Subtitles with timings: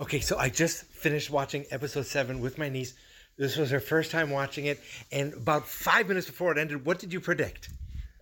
[0.00, 2.94] Okay, so I just finished watching episode seven with my niece.
[3.38, 4.80] This was her first time watching it,
[5.10, 7.70] and about five minutes before it ended, what did you predict?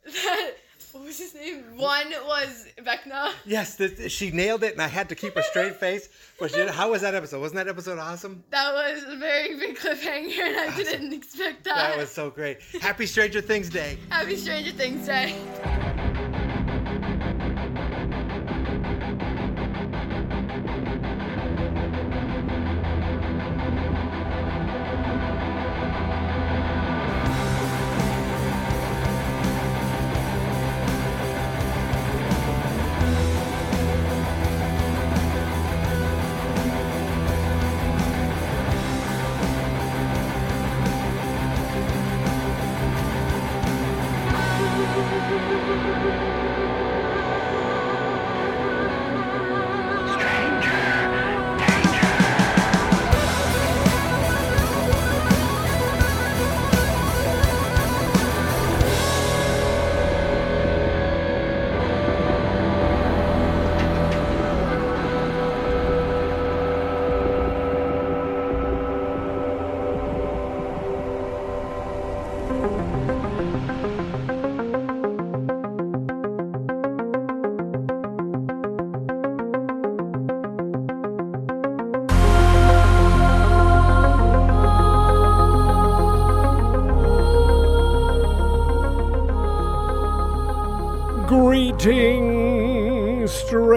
[0.05, 0.53] That
[0.93, 1.77] what was his name?
[1.77, 3.33] One was Vecna.
[3.45, 6.09] Yes, th- she nailed it, and I had to keep a straight face.
[6.39, 7.41] But she how was that episode?
[7.41, 8.45] Wasn't that episode awesome?
[8.51, 11.75] That was a very big cliffhanger, and I didn't expect that.
[11.75, 12.59] That was so great.
[12.81, 13.99] Happy Stranger Things Day.
[14.11, 15.37] Happy Stranger Things Day.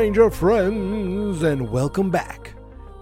[0.08, 2.54] Stranger friends, and welcome back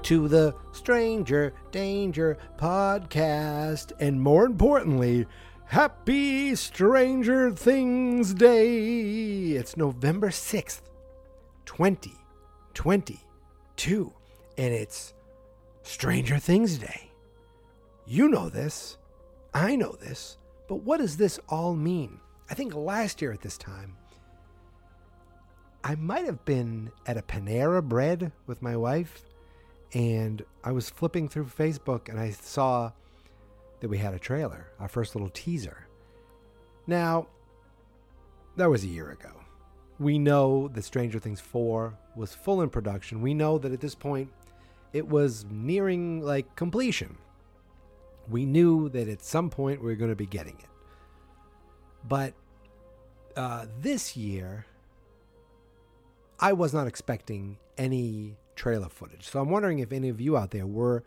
[0.01, 3.91] to the Stranger Danger podcast.
[3.99, 5.27] And more importantly,
[5.65, 9.51] Happy Stranger Things Day.
[9.51, 10.81] It's November 6th,
[11.65, 14.11] 2022,
[14.57, 15.13] and it's
[15.83, 17.11] Stranger Things Day.
[18.07, 18.97] You know this.
[19.53, 20.39] I know this.
[20.67, 22.19] But what does this all mean?
[22.49, 23.95] I think last year at this time,
[25.85, 29.22] I might have been at a Panera Bread with my wife,
[29.94, 32.91] and I was flipping through Facebook and I saw
[33.81, 35.85] that we had a trailer, our first little teaser.
[36.88, 37.28] Now,
[38.56, 39.29] that was a year ago.
[40.00, 43.22] We know that Stranger Things 4 was full in production.
[43.22, 44.34] We know that at this point
[44.91, 47.16] it was nearing like completion.
[48.28, 50.69] We knew that at some point we were going to be getting it.
[52.07, 52.34] But
[53.35, 54.66] uh, this year,
[56.40, 59.28] I was not expecting any trailer footage.
[59.28, 61.04] So I'm wondering if any of you out there were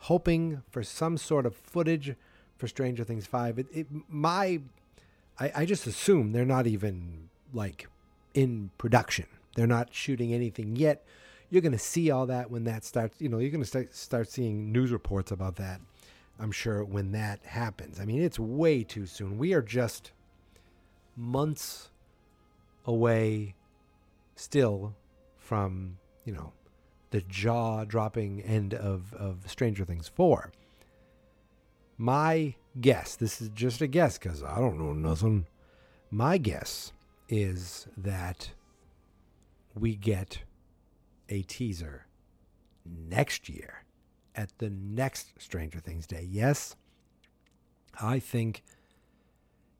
[0.00, 2.14] hoping for some sort of footage
[2.56, 3.58] for Stranger Things 5.
[3.58, 4.60] It, it my
[5.40, 7.88] I, I just assume they're not even like
[8.34, 9.26] in production.
[9.54, 11.04] They're not shooting anything yet.
[11.50, 13.94] You're going to see all that when that starts, you know, you're going to start
[13.94, 15.80] start seeing news reports about that.
[16.38, 17.98] I'm sure when that happens.
[17.98, 19.38] I mean, it's way too soon.
[19.38, 20.12] We are just
[21.16, 21.90] months
[22.84, 23.54] away
[24.38, 24.94] still
[25.36, 26.52] from, you know,
[27.10, 30.52] the jaw dropping end of, of Stranger Things 4.
[31.96, 35.46] My guess, this is just a guess because I don't know nothing.
[36.10, 36.92] My guess
[37.28, 38.50] is that
[39.74, 40.42] we get
[41.28, 42.06] a teaser
[42.84, 43.84] next year
[44.34, 46.26] at the next Stranger Things Day.
[46.30, 46.76] Yes,
[48.00, 48.62] I think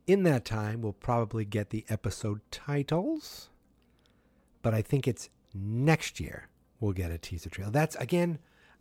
[0.06, 3.50] in that time we'll probably get the episode titles,
[4.62, 6.48] but I think it's next year
[6.80, 7.70] we'll get a teaser trailer.
[7.70, 8.38] That's again,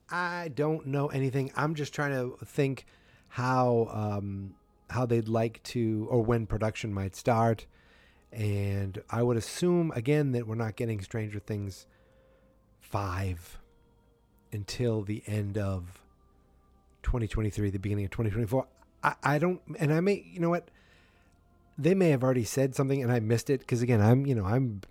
[0.09, 1.51] I don't know anything.
[1.55, 2.85] I'm just trying to think
[3.29, 4.55] how um,
[4.89, 7.65] how they'd like to or when production might start.
[8.31, 11.87] And I would assume again that we're not getting Stranger Things
[12.79, 13.59] five
[14.51, 16.01] until the end of
[17.03, 18.67] 2023, the beginning of 2024.
[19.03, 20.69] I, I don't, and I may, you know what?
[21.77, 24.45] They may have already said something and I missed it because again, I'm, you know,
[24.45, 24.81] I'm,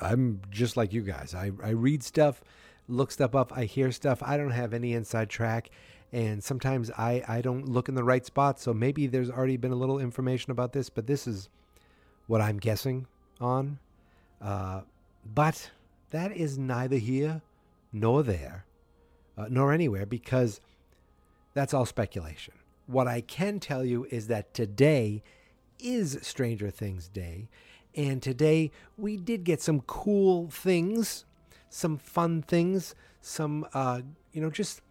[0.00, 1.34] I'm just like you guys.
[1.34, 2.40] I, I read stuff,
[2.88, 4.22] look stuff up, I hear stuff.
[4.22, 5.70] I don't have any inside track,
[6.12, 8.60] and sometimes I, I don't look in the right spot.
[8.60, 11.48] So maybe there's already been a little information about this, but this is
[12.26, 13.06] what I'm guessing
[13.40, 13.78] on.
[14.40, 14.82] Uh,
[15.34, 15.70] but
[16.10, 17.42] that is neither here
[17.92, 18.66] nor there,
[19.36, 20.60] uh, nor anywhere, because
[21.54, 22.54] that's all speculation.
[22.86, 25.22] What I can tell you is that today
[25.80, 27.48] is Stranger Things Day,
[27.96, 31.24] and today we did get some cool things,
[31.70, 34.02] some fun things, some, uh,
[34.32, 34.82] you know, just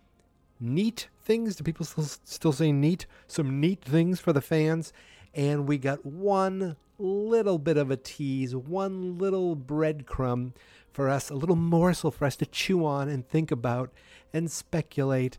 [0.59, 1.55] neat things.
[1.55, 3.05] Do people still, still say neat?
[3.27, 4.91] Some neat things for the fans.
[5.35, 10.53] And we got one little bit of a tease, one little breadcrumb
[10.91, 13.91] for us, a little morsel for us to chew on and think about
[14.33, 15.37] and speculate.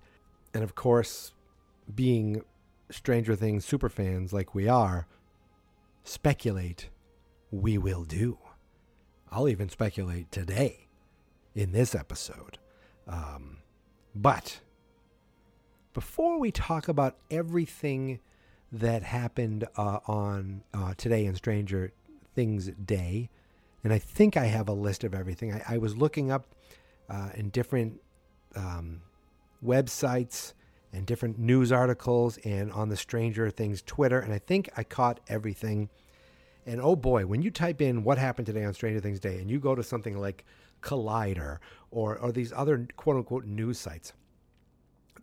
[0.55, 1.33] And of course,
[1.93, 2.43] being
[2.91, 5.07] Stranger Things super fans like we are,
[6.05, 6.91] speculate
[7.51, 8.39] we will do.
[9.31, 10.89] I'll even speculate today
[11.55, 12.59] in this episode.
[13.09, 13.59] Um,
[14.15, 14.61] but
[15.93, 18.21] before we talk about everything
[18.73, 21.93] that happened uh, on uh, today in Stranger
[22.35, 23.31] Things Day,
[23.85, 25.55] and I think I have a list of everything.
[25.55, 26.47] I, I was looking up
[27.09, 28.01] uh, in different
[28.55, 29.03] um,
[29.65, 30.53] websites
[30.93, 35.21] and different news articles and on the Stranger Things Twitter, and I think I caught
[35.29, 35.89] everything.
[36.67, 39.49] And oh boy, when you type in what happened today on Stranger Things Day and
[39.49, 40.45] you go to something like
[40.83, 41.59] Collider
[41.93, 44.13] or, or these other quote unquote news sites,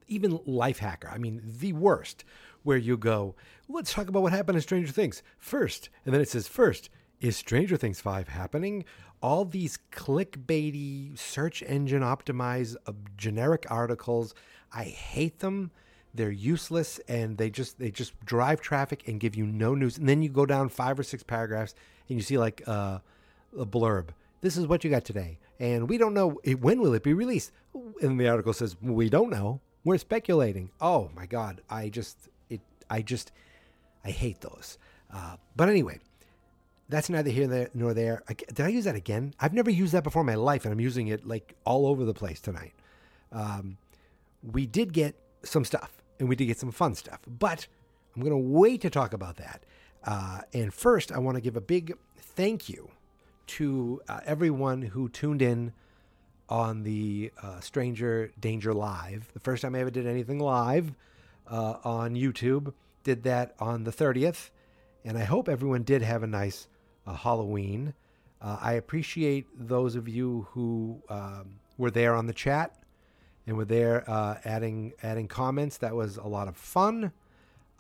[0.08, 2.24] even Lifehacker, I mean, the worst,
[2.64, 3.36] where you go,
[3.68, 5.90] let's talk about what happened in Stranger Things first.
[6.06, 8.86] And then it says, first, is Stranger Things 5 happening?
[9.22, 14.34] All these clickbaity, search engine optimized, uh, generic articles,
[14.74, 15.72] I hate them.
[16.14, 19.98] They're useless and they just they just drive traffic and give you no news.
[19.98, 21.74] And then you go down five or six paragraphs
[22.08, 23.00] and you see like uh,
[23.58, 24.10] a blurb.
[24.42, 27.52] This is what you got today, and we don't know when will it be released.
[28.02, 29.62] And the article says we don't know.
[29.84, 30.70] We're speculating.
[30.80, 33.32] Oh my god, I just it I just
[34.06, 34.78] I hate those.
[35.12, 36.00] Uh, but anyway,
[36.90, 38.22] that's neither here nor there.
[38.28, 39.34] Did I use that again?
[39.40, 42.06] I've never used that before in my life, and I'm using it like all over
[42.06, 42.74] the place tonight.
[43.32, 43.78] Um,
[44.44, 47.20] we did get some stuff and we did get some fun stuff.
[47.28, 47.68] But
[48.16, 49.64] I'm going to wait to talk about that.
[50.04, 52.90] Uh, and first, I want to give a big thank you
[53.46, 55.74] to uh, everyone who tuned in
[56.50, 59.32] on the uh, Stranger Danger Live.
[59.34, 60.94] The first time I ever did anything live
[61.48, 62.74] uh, on YouTube,
[63.04, 64.50] did that on the 30th.
[65.06, 66.68] And I hope everyone did have a nice
[67.06, 67.94] uh, Halloween.
[68.42, 72.83] Uh, I appreciate those of you who um, were there on the chat
[73.46, 75.78] and were there uh, adding adding comments.
[75.78, 77.12] That was a lot of fun.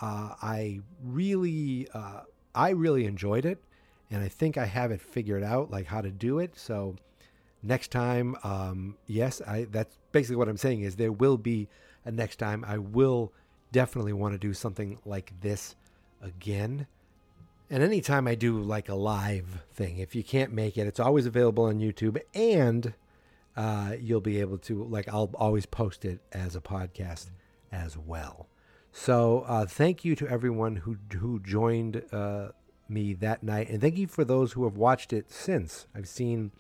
[0.01, 2.21] Uh, I really uh,
[2.53, 3.61] I really enjoyed it,
[4.11, 6.57] and I think I have it figured out, like how to do it.
[6.57, 6.95] So
[7.61, 11.67] next time, um, yes, I that's basically what I'm saying is there will be
[12.05, 12.65] a next time.
[12.67, 13.31] I will
[13.71, 15.75] definitely want to do something like this
[16.21, 16.87] again.
[17.69, 21.25] And anytime I do like a live thing, if you can't make it, it's always
[21.25, 22.93] available on YouTube and
[23.55, 27.29] uh, you'll be able to like I'll always post it as a podcast
[27.71, 28.47] as well.
[28.91, 32.49] So uh, thank you to everyone who who joined uh,
[32.87, 35.87] me that night, and thank you for those who have watched it since.
[35.95, 36.51] I've seen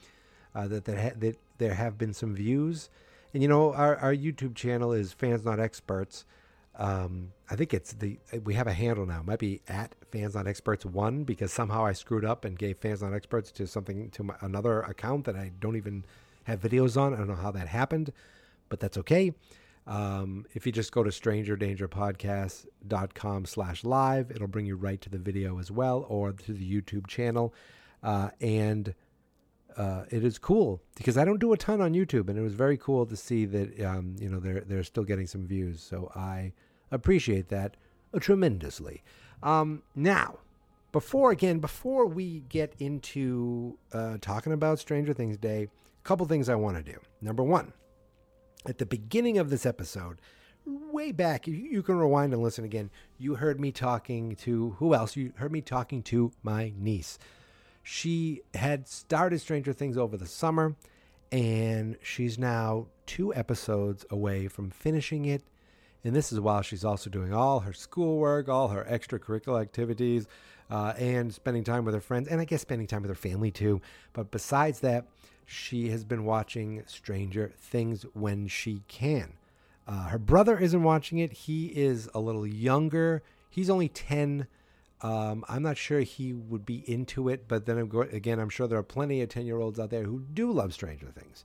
[0.55, 2.89] uh, that that, ha- that there have been some views,
[3.33, 6.25] and you know our our YouTube channel is Fans Not Experts.
[6.75, 9.19] Um, I think it's the we have a handle now.
[9.19, 12.77] It might be at Fans Not Experts One because somehow I screwed up and gave
[12.77, 16.03] Fans Not Experts to something to my, another account that I don't even
[16.43, 17.13] have videos on.
[17.13, 18.11] I don't know how that happened,
[18.69, 19.33] but that's okay.
[19.85, 25.17] Um, if you just go to strangerdangerpodcast.com slash live, it'll bring you right to the
[25.17, 27.53] video as well or to the YouTube channel.
[28.01, 28.95] Uh, and
[29.77, 32.53] uh, it is cool because I don't do a ton on YouTube, and it was
[32.53, 35.81] very cool to see that um, you know they're they're still getting some views.
[35.81, 36.53] So I
[36.91, 37.77] appreciate that
[38.19, 39.03] tremendously.
[39.41, 40.39] Um, now,
[40.91, 45.69] before again, before we get into uh, talking about Stranger Things Day,
[46.03, 46.99] couple things I want to do.
[47.21, 47.73] Number one,
[48.65, 50.19] at the beginning of this episode,
[50.65, 52.89] way back, you, can rewind and listen again.
[53.17, 55.15] You heard me talking to who else?
[55.15, 57.19] You heard me talking to my niece.
[57.81, 60.75] She had started Stranger Things over the summer,
[61.31, 65.43] and she's now two episodes away from finishing it.
[66.05, 70.27] And this is while she's also doing all her schoolwork, all her extracurricular activities,
[70.69, 73.51] uh, and spending time with her friends, and I guess spending time with her family
[73.51, 73.81] too.
[74.13, 75.07] But besides that,
[75.45, 79.33] she has been watching Stranger Things when she can.
[79.87, 81.33] Uh, her brother isn't watching it.
[81.33, 83.21] He is a little younger.
[83.49, 84.47] He's only 10.
[85.01, 87.77] Um, I'm not sure he would be into it, but then
[88.11, 90.73] again, I'm sure there are plenty of 10 year olds out there who do love
[90.73, 91.43] Stranger Things.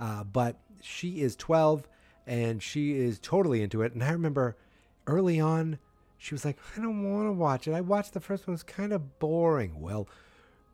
[0.00, 1.88] Uh, but she is 12
[2.26, 3.94] and she is totally into it.
[3.94, 4.56] And I remember
[5.06, 5.78] early on,
[6.18, 7.74] she was like, I don't want to watch it.
[7.74, 9.80] I watched the first one, it's kind of boring.
[9.80, 10.08] Well,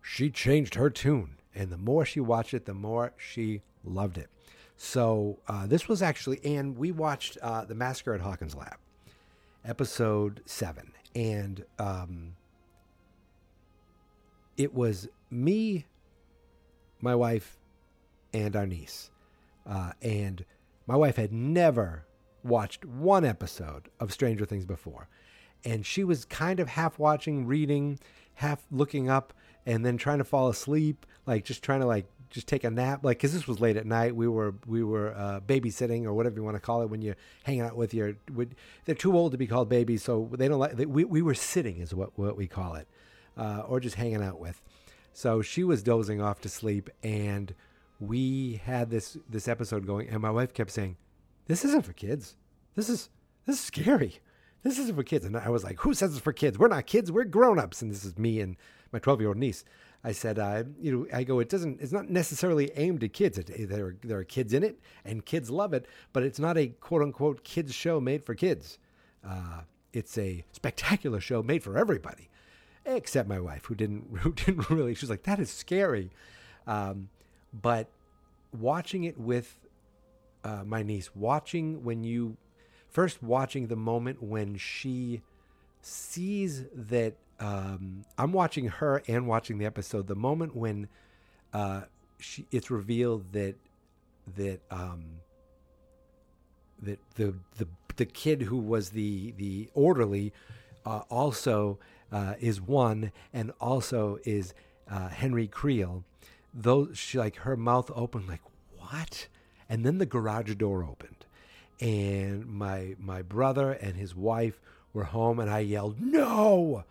[0.01, 1.37] she changed her tune.
[1.55, 4.29] And the more she watched it, the more she loved it.
[4.77, 8.77] So uh, this was actually, and we watched uh, The Massacre at Hawkins Lab,
[9.65, 10.93] episode seven.
[11.15, 12.37] And um,
[14.57, 15.87] it was me,
[17.01, 17.59] my wife,
[18.33, 19.11] and our niece.
[19.67, 20.45] Uh, and
[20.87, 22.07] my wife had never
[22.43, 25.09] watched one episode of Stranger Things before.
[25.65, 28.01] And she was kind of half watching, reading,
[28.35, 29.33] half looking up,
[29.67, 33.05] and then trying to fall asleep, like just trying to like just take a nap,
[33.05, 34.17] like because this was late at night.
[34.17, 37.17] We were we were uh, babysitting or whatever you want to call it when you're
[37.45, 38.15] hanging out with your.
[38.87, 40.77] They're too old to be called babies, so they don't like.
[40.77, 42.89] They, we we were sitting is what what we call it,
[43.37, 44.61] uh, or just hanging out with.
[45.13, 47.55] So she was dozing off to sleep, and
[48.01, 50.97] we had this this episode going, and my wife kept saying,
[51.47, 52.37] "This isn't for kids.
[52.75, 53.11] This is
[53.47, 54.21] this is scary.
[54.63, 56.59] This isn't for kids." And I was like, "Who says it's for kids?
[56.59, 57.13] We're not kids.
[57.13, 58.57] We're grown ups." And this is me and
[58.93, 59.65] my twelve year old niece.
[60.05, 63.39] I said, uh, you know, I go, it doesn't, it's not necessarily aimed at kids.
[63.39, 66.59] It, there, are, there are kids in it, and kids love it, but it's not
[66.59, 68.79] a quote unquote kids show made for kids.
[69.25, 69.61] Uh,
[69.93, 72.29] it's a spectacular show made for everybody,
[72.85, 74.95] except my wife, who didn't, who didn't really.
[74.95, 76.11] She's like, that is scary.
[76.67, 77.09] Um,
[77.53, 77.87] but
[78.59, 79.57] watching it with
[80.43, 82.37] uh, my niece, watching when you
[82.89, 85.23] first watching the moment when she
[85.81, 90.07] sees that um, I'm watching her and watching the episode.
[90.07, 90.89] The moment when
[91.53, 91.83] uh,
[92.21, 93.57] she, it's revealed that
[94.37, 95.03] that um,
[96.81, 100.33] that the the the kid who was the the orderly
[100.87, 101.81] uh, also
[102.13, 104.55] uh, is one, and also is
[104.89, 106.05] uh, Henry Creel.
[106.55, 108.43] Though she like her mouth opened like
[108.79, 109.27] what,
[109.69, 111.27] and then the garage door opened,
[111.81, 114.61] and my my brother and his wife
[114.93, 116.85] were home, and I yelled no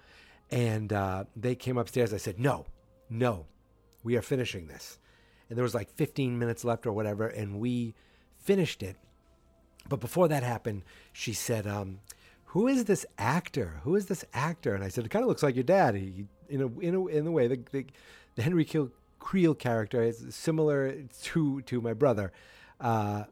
[0.51, 2.13] and uh, they came upstairs.
[2.13, 2.65] I said, No,
[3.10, 3.46] no,
[4.03, 5.00] we are finishing this.
[5.50, 7.93] And there was like 15 minutes left or whatever, and we
[8.38, 8.98] finished it.
[9.89, 12.00] But before that happened, she said, um,
[12.46, 13.81] Who is this actor?
[13.84, 14.75] Who is this actor?
[14.75, 15.96] And I said, It kind of looks like your dad.
[15.96, 17.86] He, in, a, in, a, in a way, the, the,
[18.36, 18.67] the Henry
[19.20, 22.31] Creel character is similar to, to my brother.
[22.79, 23.25] Uh,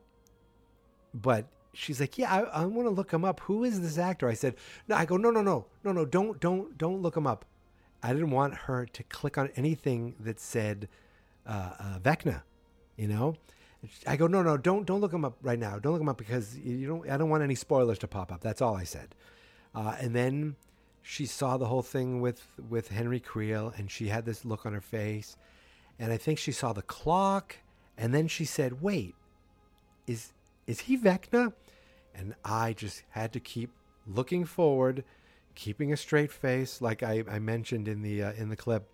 [1.14, 3.40] but she's like, yeah, I, I want to look him up.
[3.42, 4.28] Who is this actor?
[4.28, 4.56] I said,
[4.88, 4.96] no.
[4.96, 6.06] I go, no, no, no, no, no.
[6.06, 7.46] Don't, don't, don't look him up.
[8.02, 10.88] I didn't want her to click on anything that said
[11.46, 12.44] uh, uh, Vecna,
[12.98, 13.36] you know.
[14.06, 15.80] I go, no, no, don't, don't look him up right now.
[15.80, 17.10] Don't look him up because you don't.
[17.10, 18.42] I don't want any spoilers to pop up.
[18.42, 19.16] That's all I said.
[19.74, 20.56] Uh, and then
[21.02, 24.74] she saw the whole thing with with Henry Creel, and she had this look on
[24.74, 25.38] her face,
[25.98, 27.56] and I think she saw the clock,
[27.98, 29.16] and then she said, "Wait,
[30.08, 30.34] is
[30.70, 31.52] is he Vecna?
[32.14, 33.72] And I just had to keep
[34.06, 35.04] looking forward,
[35.56, 38.88] keeping a straight face, like I, I mentioned in the uh, in the clip.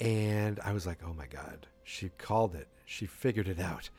[0.00, 2.66] And I was like, oh my God, she called it.
[2.86, 3.90] She figured it out.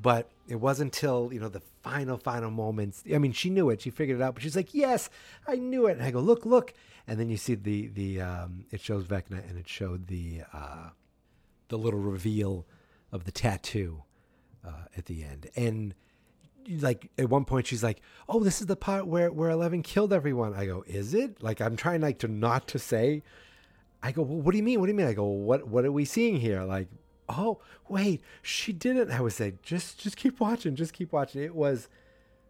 [0.00, 3.02] But it wasn't until, you know, the final, final moments.
[3.14, 3.80] I mean, she knew it.
[3.80, 4.34] She figured it out.
[4.34, 5.08] But she's like, yes,
[5.46, 5.92] I knew it.
[5.92, 6.74] And I go, look, look.
[7.06, 10.90] And then you see the, the um, it shows Vecna and it showed the, uh,
[11.68, 12.66] the little reveal
[13.10, 14.02] of the tattoo
[14.66, 15.48] uh, at the end.
[15.56, 15.94] And
[16.68, 20.12] like at one point she's like, "Oh, this is the part where where Eleven killed
[20.12, 23.22] everyone." I go, "Is it?" Like I'm trying like to not to say.
[24.02, 24.80] I go, well, "What do you mean?
[24.80, 26.88] What do you mean?" I go, "What what are we seeing here?" Like,
[27.28, 31.54] "Oh, wait, she didn't." I would say, "Just just keep watching, just keep watching." It
[31.54, 31.88] was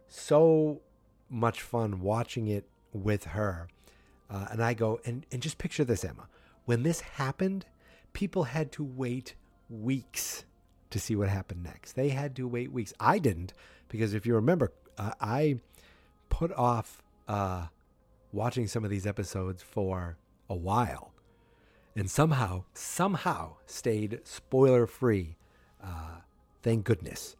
[0.07, 0.81] so
[1.29, 3.67] much fun watching it with her.
[4.29, 6.27] Uh, and I go, and, and just picture this, Emma.
[6.65, 7.65] When this happened,
[8.13, 9.35] people had to wait
[9.69, 10.43] weeks
[10.89, 11.93] to see what happened next.
[11.93, 12.93] They had to wait weeks.
[12.99, 13.53] I didn't
[13.87, 15.59] because if you remember, uh, I
[16.29, 17.67] put off uh,
[18.31, 20.17] watching some of these episodes for
[20.49, 21.13] a while,
[21.95, 25.35] and somehow, somehow stayed spoiler free.
[25.83, 26.21] Uh,
[26.61, 27.35] thank goodness.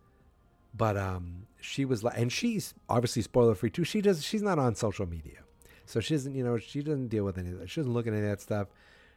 [0.75, 3.84] But um, she was like, and she's obviously spoiler free too.
[3.84, 4.24] She does.
[4.24, 5.39] She's not on social media,
[5.86, 6.36] so she doesn't.
[6.36, 7.70] You know, she doesn't deal with any of that.
[7.70, 8.68] She doesn't look at any of that stuff.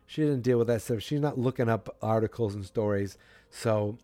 [0.06, 1.02] She didn't deal with that stuff.
[1.02, 3.16] She's not looking up articles and stories.
[3.50, 3.98] So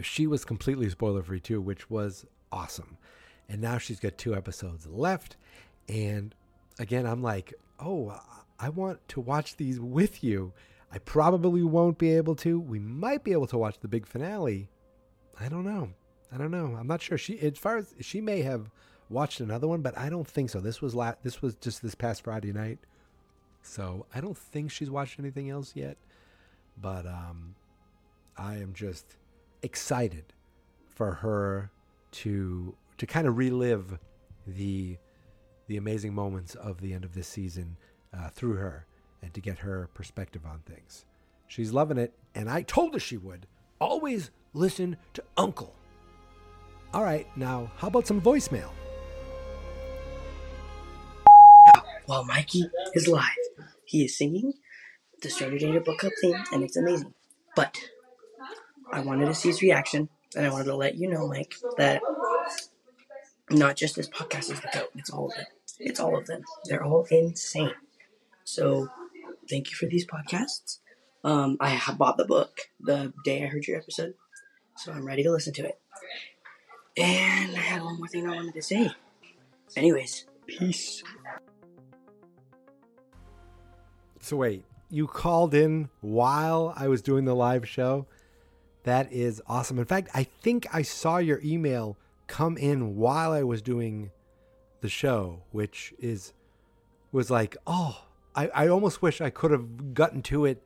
[0.00, 2.98] she was completely spoiler free too, which was awesome.
[3.48, 5.36] And now she's got two episodes left.
[5.88, 6.34] And
[6.78, 8.18] again, I'm like, oh,
[8.58, 10.52] I want to watch these with you.
[10.92, 12.58] I probably won't be able to.
[12.58, 14.68] We might be able to watch the big finale.
[15.38, 15.90] I don't know.
[16.32, 16.76] I don't know.
[16.78, 17.18] I'm not sure.
[17.18, 18.70] She, as far as she may have
[19.08, 20.60] watched another one, but I don't think so.
[20.60, 22.78] This was la- This was just this past Friday night,
[23.62, 25.96] so I don't think she's watched anything else yet.
[26.80, 27.54] But um,
[28.36, 29.16] I am just
[29.62, 30.32] excited
[30.86, 31.70] for her
[32.10, 33.98] to to kind of relive
[34.46, 34.96] the
[35.66, 37.76] the amazing moments of the end of this season
[38.16, 38.86] uh, through her
[39.22, 41.04] and to get her perspective on things.
[41.46, 43.46] She's loving it, and I told her she would.
[43.80, 45.74] Always listen to Uncle.
[46.94, 48.70] All right, now how about some voicemail?
[52.06, 53.22] While Mikey is live,
[53.84, 54.54] he is singing
[55.22, 57.12] the Stranger Danger Book Club theme, and it's amazing.
[57.54, 57.78] But
[58.92, 62.02] I wanted to see his reaction, and I wanted to let you know, Mike, that
[63.50, 64.90] not just this podcast is the goat.
[64.94, 65.46] It's all of them.
[65.78, 66.42] It's all of them.
[66.64, 67.72] They're all insane.
[68.44, 68.88] So,
[69.48, 70.78] thank you for these podcasts.
[71.24, 74.14] Um, I bought the book the day I heard your episode,
[74.76, 75.78] so I'm ready to listen to it.
[76.96, 78.90] And I had one more thing I wanted to say.
[79.76, 81.02] Anyways, peace.
[84.20, 88.06] So wait, you called in while I was doing the live show?
[88.84, 89.78] That is awesome.
[89.78, 94.10] In fact, I think I saw your email come in while I was doing
[94.80, 96.32] the show, which is
[97.10, 98.04] was like, oh,
[98.34, 100.62] I, I almost wish I could have gotten to it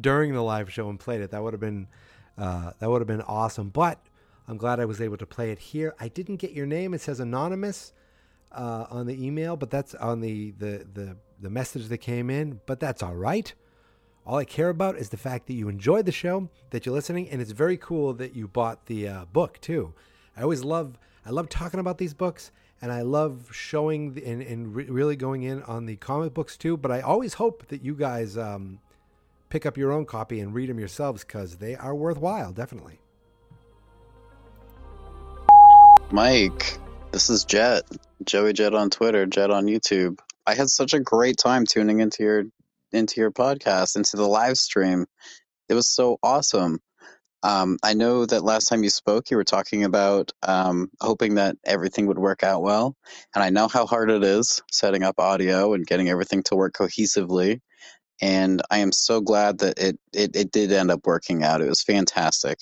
[0.00, 1.30] during the live show and played it.
[1.30, 1.86] That would have been
[2.36, 3.68] uh, that would have been awesome.
[3.68, 4.00] But
[4.48, 5.94] I'm glad I was able to play it here.
[6.00, 6.94] I didn't get your name.
[6.94, 7.92] It says anonymous
[8.50, 12.60] uh, on the email, but that's on the, the the the message that came in.
[12.66, 13.52] But that's all right.
[14.24, 17.28] All I care about is the fact that you enjoyed the show, that you're listening,
[17.30, 19.94] and it's very cool that you bought the uh, book too.
[20.36, 24.42] I always love I love talking about these books, and I love showing the, and,
[24.42, 26.76] and re- really going in on the comic books too.
[26.76, 28.78] But I always hope that you guys um,
[29.50, 33.00] pick up your own copy and read them yourselves because they are worthwhile, definitely.
[36.12, 36.78] Mike,
[37.10, 37.84] this is Jet,
[38.24, 40.20] Joey Jet on Twitter, Jet on YouTube.
[40.46, 42.44] I had such a great time tuning into your
[42.94, 45.06] into your podcast, into the live stream.
[45.68, 46.80] It was so awesome.
[47.42, 51.56] Um, I know that last time you spoke, you were talking about um, hoping that
[51.64, 52.94] everything would work out well,
[53.34, 56.74] and I know how hard it is setting up audio and getting everything to work
[56.74, 57.60] cohesively.
[58.20, 61.60] And I am so glad that it it, it did end up working out.
[61.60, 62.58] It was fantastic.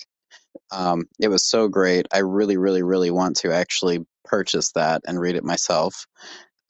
[0.72, 2.06] Um, it was so great.
[2.12, 6.06] I really, really, really want to actually purchase that and read it myself.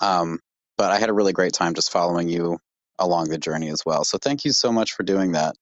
[0.00, 0.40] Um,
[0.76, 2.58] but I had a really great time just following you
[3.00, 4.04] along the journey as well.
[4.04, 5.56] So thank you so much for doing that.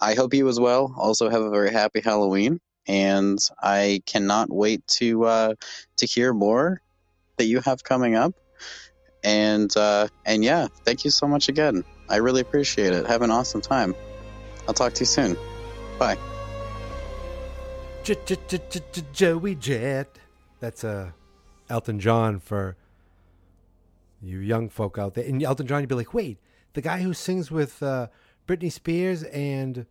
[0.00, 4.86] I hope you as well also have a very happy Halloween, and I cannot wait
[4.98, 5.54] to uh,
[5.98, 6.80] to hear more
[7.36, 8.34] that you have coming up.
[9.24, 11.84] And uh, and yeah, thank you so much again.
[12.08, 13.06] I really appreciate it.
[13.06, 13.94] Have an awesome time.
[14.68, 15.36] I'll talk to you soon.
[15.98, 16.16] Bye.
[19.12, 20.18] Joey Jet.
[20.60, 21.10] That's uh,
[21.68, 22.76] Elton John for
[24.22, 25.24] you young folk out there.
[25.24, 26.38] And Elton John, you'd be like, wait,
[26.76, 28.06] the guy who sings with uh,
[28.46, 29.86] Britney Spears and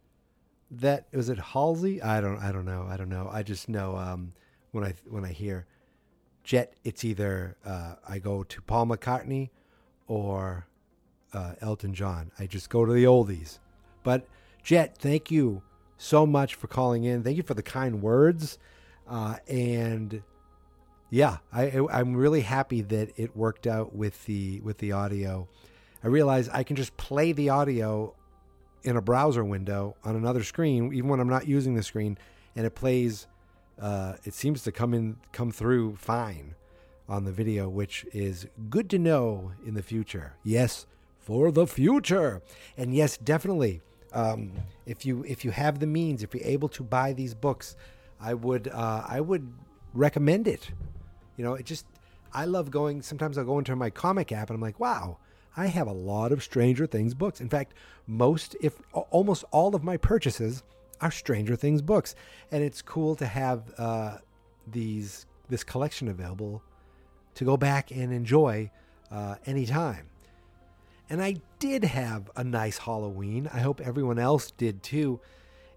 [0.69, 1.99] that was it Halsey?
[1.99, 2.85] I don't I don't know.
[2.87, 3.27] I don't know.
[3.29, 4.33] I just know um,
[4.69, 5.65] when I when I hear
[6.43, 9.49] Jet, it's either uh, I go to Paul McCartney
[10.07, 10.67] or
[11.33, 12.31] uh, Elton John.
[12.37, 13.57] I just go to the oldies.
[14.03, 14.27] But
[14.61, 15.63] Jet, thank you
[15.97, 17.23] so much for calling in.
[17.23, 18.59] Thank you for the kind words.
[19.07, 20.21] Uh, and
[21.09, 25.47] yeah, I, I'm really happy that it worked out with the with the audio.
[26.05, 28.13] I realize I can just play the audio
[28.83, 32.19] in a browser window on another screen, even when I'm not using the screen,
[32.55, 33.25] and it plays.
[33.81, 36.53] Uh, it seems to come in, come through fine
[37.09, 40.33] on the video, which is good to know in the future.
[40.43, 40.85] Yes,
[41.17, 42.43] for the future,
[42.77, 43.81] and yes, definitely.
[44.13, 44.51] Um,
[44.85, 47.75] if you if you have the means, if you're able to buy these books,
[48.21, 49.51] I would uh, I would
[49.95, 50.69] recommend it.
[51.35, 51.87] You know, it just
[52.31, 53.01] I love going.
[53.01, 55.17] Sometimes I'll go into my comic app and I'm like, wow,
[55.57, 57.39] I have a lot of Stranger Things books.
[57.41, 57.73] In fact,
[58.07, 60.63] most, if almost all of my purchases
[61.01, 62.15] are Stranger Things books,
[62.51, 64.17] and it's cool to have uh,
[64.67, 66.63] these this collection available
[67.35, 68.71] to go back and enjoy
[69.11, 70.07] uh, anytime.
[71.09, 73.47] And I did have a nice Halloween.
[73.53, 75.19] I hope everyone else did too.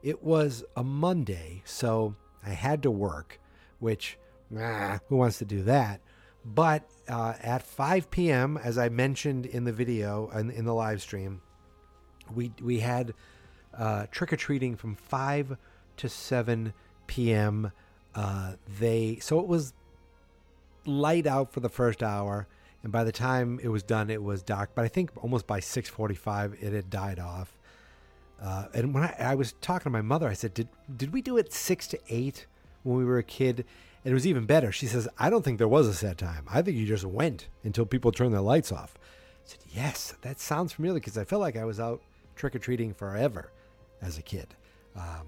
[0.03, 2.15] It was a Monday, so
[2.45, 3.39] I had to work,
[3.79, 4.17] which
[5.09, 6.01] who wants to do that?
[6.45, 11.03] But uh, at 5 p.m., as I mentioned in the video and in the live
[11.03, 11.43] stream,
[12.35, 13.15] we we had
[13.77, 15.57] uh, trick or treating from 5
[15.99, 16.73] to 7
[17.07, 17.73] p.m.
[18.15, 19.73] Uh, they so it was
[20.87, 22.47] light out for the first hour,
[22.83, 24.71] and by the time it was done, it was dark.
[24.75, 27.57] But I think almost by 6:45, it had died off.
[28.41, 31.23] Uh, and when I, I was talking to my mother, I said, "Did did we
[31.23, 32.47] do it six to eight
[32.83, 33.65] when we were a kid?"
[34.05, 34.73] And it was even better.
[34.73, 36.45] She says, "I don't think there was a set time.
[36.49, 40.41] I think you just went until people turned their lights off." I said, "Yes, that
[40.41, 42.01] sounds familiar because I felt like I was out
[42.37, 43.51] trick or treating forever
[44.01, 44.55] as a kid.
[44.97, 45.27] Um,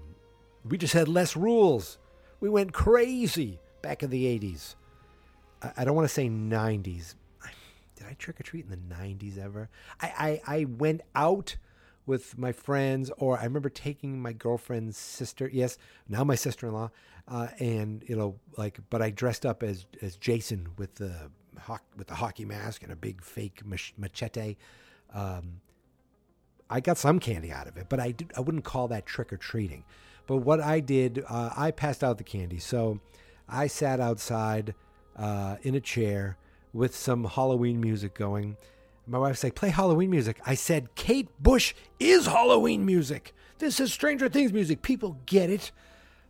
[0.63, 1.97] we just had less rules.
[2.39, 4.75] We went crazy back in the '80s.
[5.61, 7.15] I, I don't want to say '90s.
[7.95, 9.69] Did I trick or treat in the '90s ever?
[9.99, 11.57] I, I I went out."
[12.05, 15.49] With my friends, or I remember taking my girlfriend's sister.
[15.51, 15.77] Yes,
[16.09, 16.89] now my sister-in-law,
[17.27, 21.29] uh, and you know, like, but I dressed up as as Jason with the
[21.95, 24.55] with the hockey mask and a big fake mach- machete.
[25.13, 25.61] Um,
[26.69, 29.31] I got some candy out of it, but I did, I wouldn't call that trick
[29.33, 29.83] or treating.
[30.25, 32.59] But what I did, uh, I passed out the candy.
[32.59, 32.99] So
[33.49, 34.73] I sat outside
[35.17, 36.37] uh, in a chair
[36.73, 38.55] with some Halloween music going
[39.07, 40.39] my wife's like, play Halloween music.
[40.45, 43.33] I said, Kate Bush is Halloween music.
[43.59, 44.81] This is Stranger Things music.
[44.81, 45.71] People get it.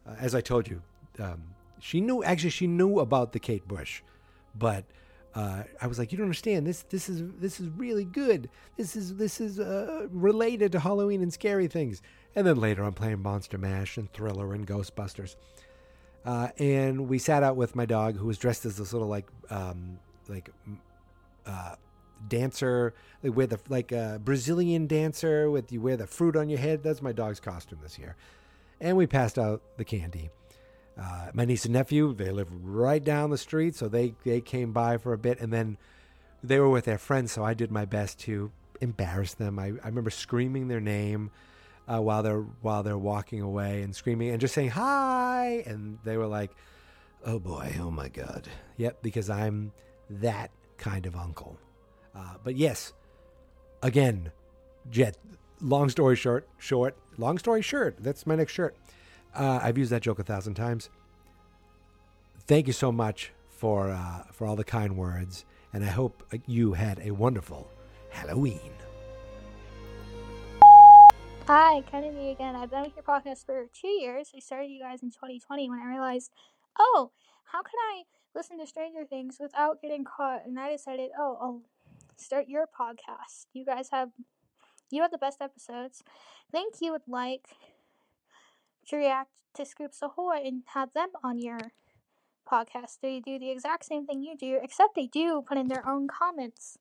[0.08, 0.82] Uh, as I told you,
[1.20, 1.44] um,
[1.80, 4.02] she knew, actually, she knew about the Kate Bush,
[4.56, 4.86] but
[5.34, 6.68] uh, I was like, you don't understand.
[6.68, 8.50] This, this is, this is really good.
[8.78, 12.02] This is, this is uh, related to Halloween and scary things.
[12.36, 15.36] And then later I'm playing Monster Mash and Thriller and Ghostbusters.
[16.26, 19.28] Uh, and we sat out with my dog who was dressed as this little like,
[19.50, 20.50] um, like,
[21.46, 21.76] uh,
[22.28, 26.60] dancer, like wear the like a Brazilian dancer with you wear the fruit on your
[26.60, 26.84] head.
[26.84, 28.16] That's my dog's costume this year.
[28.80, 30.30] And we passed out the candy.
[31.00, 34.72] Uh, my niece and nephew, they live right down the street, so they they came
[34.72, 35.78] by for a bit, and then
[36.44, 37.32] they were with their friends.
[37.32, 39.60] So I did my best to embarrass them.
[39.60, 41.32] I, I remember screaming their name
[41.88, 46.18] uh, while they're while they're walking away and screaming and just saying hi, and they
[46.18, 46.52] were like,
[47.26, 49.72] "Oh boy, oh my god, yep," because I'm
[50.10, 51.58] that kind of uncle.
[52.16, 52.94] Uh, but yes,
[53.82, 54.32] again,
[54.90, 55.18] Jet.
[55.62, 56.98] Long story short, short.
[57.18, 57.98] Long story short.
[58.00, 58.76] That's my next shirt.
[59.36, 60.90] Uh, I've used that joke a thousand times.
[62.48, 66.74] Thank you so much for uh, for all the kind words, and I hope you
[66.74, 67.70] had a wonderful
[68.10, 68.72] Halloween.
[71.48, 72.56] Hi, Kennedy again.
[72.56, 74.32] I've been with your podcast for two years.
[74.36, 76.32] I started you guys in 2020 when I realized,
[76.80, 77.12] oh,
[77.46, 80.46] how can I listen to Stranger Things without getting caught?
[80.46, 81.62] And I decided, oh, I'll
[82.22, 83.46] start your podcast.
[83.54, 84.10] You guys have
[84.90, 86.04] you have the best episodes.
[86.52, 87.48] Think you would like
[88.88, 91.60] to react to Scoops Ahoy and have them on your
[92.50, 93.00] podcast.
[93.02, 96.08] They do the exact same thing you do, except they do put in their own
[96.08, 96.78] comments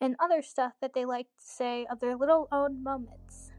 [0.00, 3.52] and other stuff that they like to say of their little own moments.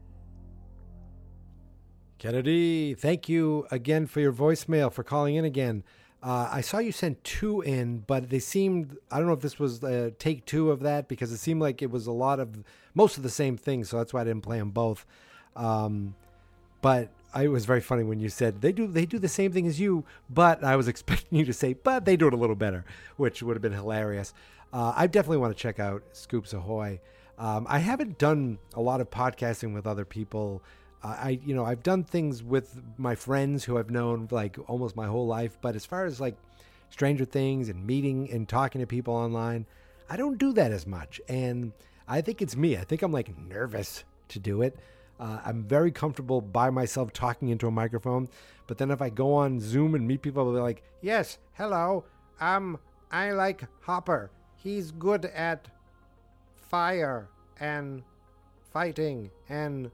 [2.18, 5.84] Kennedy, thank you again for your voicemail, for calling in again.
[6.20, 9.58] Uh, I saw you sent two in, but they seemed, I don't know if this
[9.58, 12.64] was uh, take two of that because it seemed like it was a lot of,
[12.94, 13.88] most of the same things.
[13.88, 15.06] So that's why I didn't play them both.
[15.54, 16.14] Um,
[16.82, 19.52] but I, it was very funny when you said they do, they do the same
[19.52, 22.36] thing as you, but I was expecting you to say, but they do it a
[22.36, 22.84] little better,
[23.16, 24.34] which would have been hilarious.
[24.72, 27.00] Uh, I definitely want to check out Scoops Ahoy.
[27.38, 30.62] Um, I haven't done a lot of podcasting with other people
[31.02, 35.06] I you know I've done things with my friends who I've known like almost my
[35.06, 36.36] whole life, but as far as like
[36.90, 39.66] Stranger Things and meeting and talking to people online,
[40.10, 41.20] I don't do that as much.
[41.28, 41.72] And
[42.08, 42.76] I think it's me.
[42.76, 44.76] I think I'm like nervous to do it.
[45.20, 48.28] Uh, I'm very comfortable by myself talking into a microphone,
[48.66, 52.04] but then if I go on Zoom and meet people, they'll be like, "Yes, hello,
[52.40, 52.78] um,
[53.10, 54.30] I like Hopper.
[54.56, 55.68] He's good at
[56.68, 58.02] fire and
[58.72, 59.90] fighting and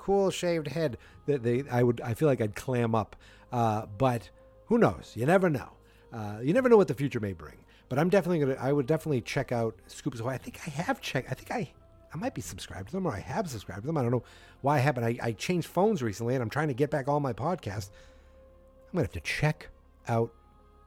[0.00, 3.16] cool shaved head that they I would I feel like I'd clam up.
[3.52, 4.30] Uh, but
[4.66, 5.12] who knows?
[5.14, 5.70] You never know.
[6.12, 7.56] Uh, you never know what the future may bring.
[7.88, 8.56] But I'm definitely gonna.
[8.58, 10.30] I would definitely check out Scoops Ahoy.
[10.30, 11.30] I think I have checked.
[11.30, 11.72] I think I.
[12.12, 13.96] I might be subscribed to them, or I have subscribed to them.
[13.96, 14.24] I don't know
[14.62, 15.04] why I haven't.
[15.04, 17.90] I, I changed phones recently, and I'm trying to get back all my podcasts.
[18.88, 19.68] I'm gonna have to check
[20.08, 20.32] out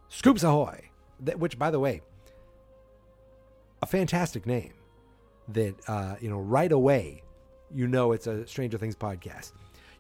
[0.09, 0.89] Scoops Ahoy,
[1.21, 2.01] that, which, by the way,
[3.81, 4.73] a fantastic name.
[5.49, 7.23] That uh, you know, right away
[7.73, 9.51] you know it's a Stranger Things podcast.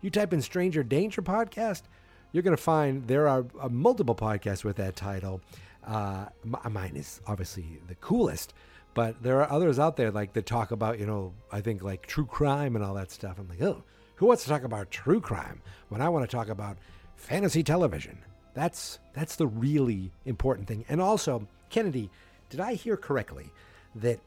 [0.01, 1.83] You type in Stranger Danger podcast,
[2.31, 5.41] you're going to find there are uh, multiple podcasts with that title.
[5.85, 8.53] Uh, mine is obviously the coolest,
[8.93, 12.05] but there are others out there like that talk about, you know, I think like
[12.05, 13.37] true crime and all that stuff.
[13.39, 13.83] I'm like, oh,
[14.15, 16.77] who wants to talk about true crime when I want to talk about
[17.15, 18.17] fantasy television?
[18.53, 20.85] That's that's the really important thing.
[20.89, 22.09] And also, Kennedy,
[22.49, 23.51] did I hear correctly
[23.95, 24.19] that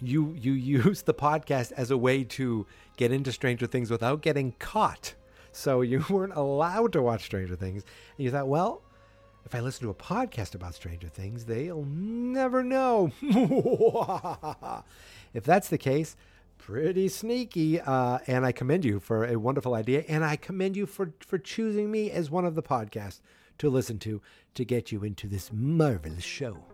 [0.00, 0.52] you you
[0.82, 5.14] use the podcast as a way to get into Stranger Things without getting caught?
[5.52, 7.84] So you weren't allowed to watch Stranger Things,
[8.16, 8.82] and you thought, well,
[9.44, 13.12] if I listen to a podcast about Stranger Things, they'll never know.
[15.34, 16.16] if that's the case,
[16.56, 17.80] pretty sneaky.
[17.80, 20.04] Uh, and I commend you for a wonderful idea.
[20.08, 23.20] And I commend you for, for choosing me as one of the podcasts
[23.58, 24.22] to listen to
[24.54, 26.64] to get you into this marvelous show.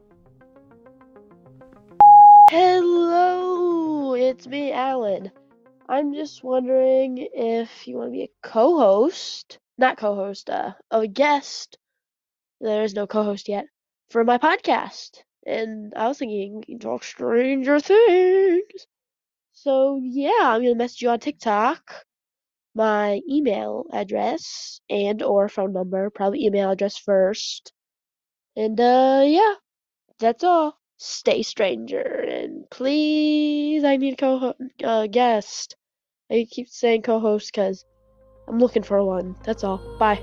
[2.50, 5.30] Hello, it's me, Alan.
[5.88, 10.72] I'm just wondering if you want to be a co host, not co host, uh,
[10.90, 11.78] a guest
[12.60, 13.66] there is no co-host yet
[14.10, 15.22] for my podcast.
[15.46, 18.86] And I was thinking can talk Stranger Things.
[19.52, 22.06] So yeah, I'm gonna message you on TikTok,
[22.74, 27.72] my email address and or phone number, probably email address first.
[28.56, 29.54] And uh yeah,
[30.20, 30.79] that's all.
[31.02, 35.74] Stay stranger and please I need a co uh, guest.
[36.30, 37.86] I keep saying co-host because
[38.46, 39.34] I'm looking for one.
[39.42, 39.80] That's all.
[39.98, 40.18] Bye.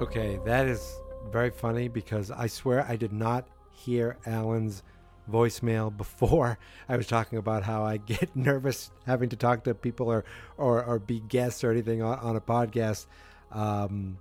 [0.00, 1.00] Okay, that is
[1.32, 4.84] very funny because I swear I did not hear Alan's
[5.28, 6.56] voicemail before.
[6.88, 10.24] I was talking about how I get nervous having to talk to people or
[10.56, 13.06] or, or be guests or anything on, on a podcast.
[13.50, 14.20] Um,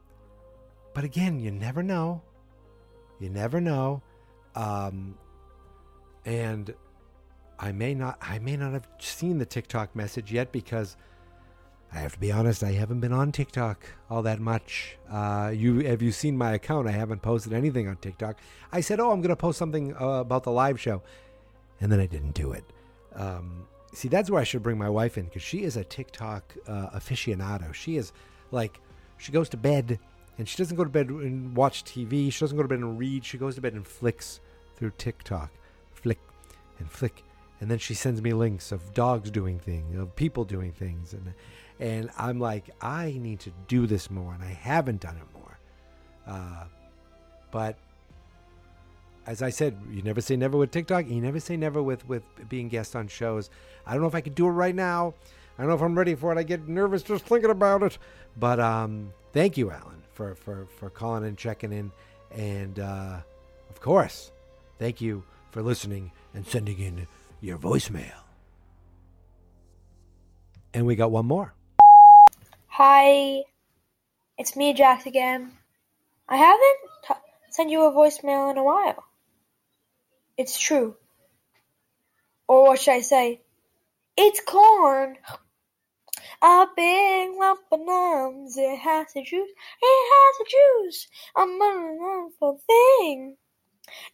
[0.96, 2.24] but again, you never know.
[3.20, 4.02] You never know.
[4.60, 5.16] Um,
[6.26, 6.74] and
[7.58, 10.98] I may not I may not have seen the TikTok message yet because
[11.94, 14.98] I have to be honest, I haven't been on TikTok all that much.
[15.10, 16.90] Uh, you have you seen my account?
[16.90, 18.38] I haven't posted anything on TikTok.
[18.72, 21.02] I said, "Oh, I'm going to post something uh, about the live show,"
[21.80, 22.66] and then I didn't do it.
[23.16, 26.54] Um, see, that's where I should bring my wife in because she is a TikTok
[26.68, 27.74] uh, aficionado.
[27.74, 28.12] She is
[28.52, 28.80] like,
[29.18, 30.00] she goes to bed
[30.38, 32.32] and she doesn't go to bed and watch TV.
[32.32, 33.26] She doesn't go to bed and read.
[33.26, 34.40] She goes to bed and flicks
[34.80, 35.52] through TikTok,
[35.92, 36.20] flick
[36.80, 37.24] and flick,
[37.60, 41.34] and then she sends me links of dogs doing things, of people doing things, and
[41.80, 45.60] and I'm like, I need to do this more, and I haven't done it more.
[46.26, 46.64] Uh,
[47.52, 47.78] but
[49.26, 51.08] as I said, you never say never with TikTok.
[51.08, 53.50] You never say never with with being guest on shows.
[53.86, 55.14] I don't know if I could do it right now.
[55.58, 56.38] I don't know if I'm ready for it.
[56.38, 57.98] I get nervous just thinking about it.
[58.38, 61.92] But um, thank you, Alan, for for for calling and checking in,
[62.32, 63.18] and uh,
[63.70, 64.32] of course,
[64.80, 67.08] thank you for listening and sending in
[67.42, 68.16] your voicemail.
[70.74, 71.54] And we got one more.
[72.68, 73.44] Hi,
[74.38, 75.52] it's me, Jax again.
[76.28, 77.14] I haven't t-
[77.50, 79.04] sent you a voicemail in a while.
[80.38, 80.96] It's true.
[82.48, 83.42] Or what should I say?
[84.16, 85.18] It's corn.
[86.42, 88.58] A big lump of numbs.
[88.58, 89.50] It has a juice.
[89.82, 91.08] It has a juice.
[91.36, 93.36] A wonderful thing.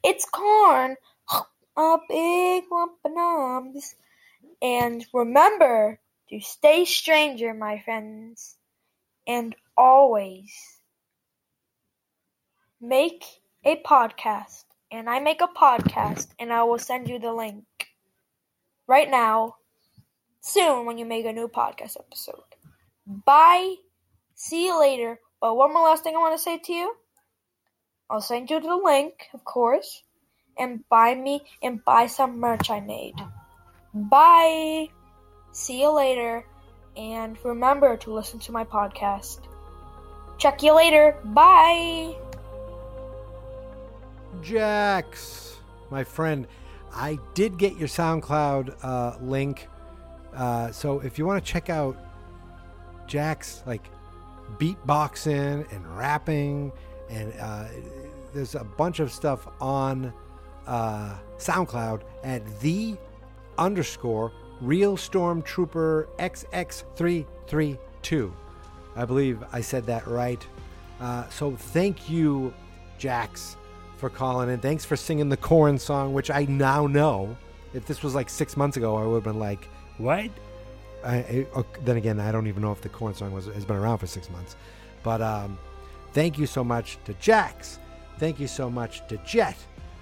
[0.04, 0.96] It's corn.
[1.78, 3.96] A big lump of numbs.
[4.62, 8.56] And remember, to stay stranger, my friends,
[9.28, 10.80] and always
[12.80, 13.26] make
[13.64, 14.64] a podcast.
[14.92, 17.66] And I make a podcast, and I will send you the link
[18.88, 19.56] right now,
[20.42, 22.56] soon when you make a new podcast episode.
[23.06, 23.76] Bye.
[24.36, 25.20] See you later.
[25.42, 26.96] But one more last thing I want to say to you.
[28.10, 30.04] I'll send you the link, of course,
[30.58, 33.16] and buy me and buy some merch I made.
[33.94, 34.90] Bye.
[35.52, 36.46] See you later,
[36.98, 39.40] and remember to listen to my podcast.
[40.38, 41.18] Check you later.
[41.24, 42.16] Bye.
[44.42, 45.56] Jax,
[45.90, 46.46] my friend,
[46.94, 49.68] I did get your SoundCloud uh, link.
[50.34, 51.98] Uh, so if you want to check out
[53.08, 53.90] Jax, like
[54.58, 56.72] beatboxing and rapping,
[57.10, 57.66] and uh,
[58.34, 60.14] there's a bunch of stuff on
[60.68, 62.98] uh, SoundCloud at the
[63.58, 68.32] underscore Real Stormtrooper XX332.
[68.96, 70.46] I believe I said that right.
[71.00, 72.54] Uh, so thank you,
[72.98, 73.58] Jax,
[73.98, 74.60] for calling in.
[74.60, 77.36] Thanks for singing the corn song, which I now know.
[77.74, 80.30] If this was like six months ago, I would have been like, "What?"
[81.04, 83.66] I, I, uh, then again, I don't even know if the corn song was has
[83.66, 84.56] been around for six months.
[85.04, 85.60] But um,
[86.16, 87.78] thank you so much to Jax.
[88.18, 89.58] Thank you so much to Jet.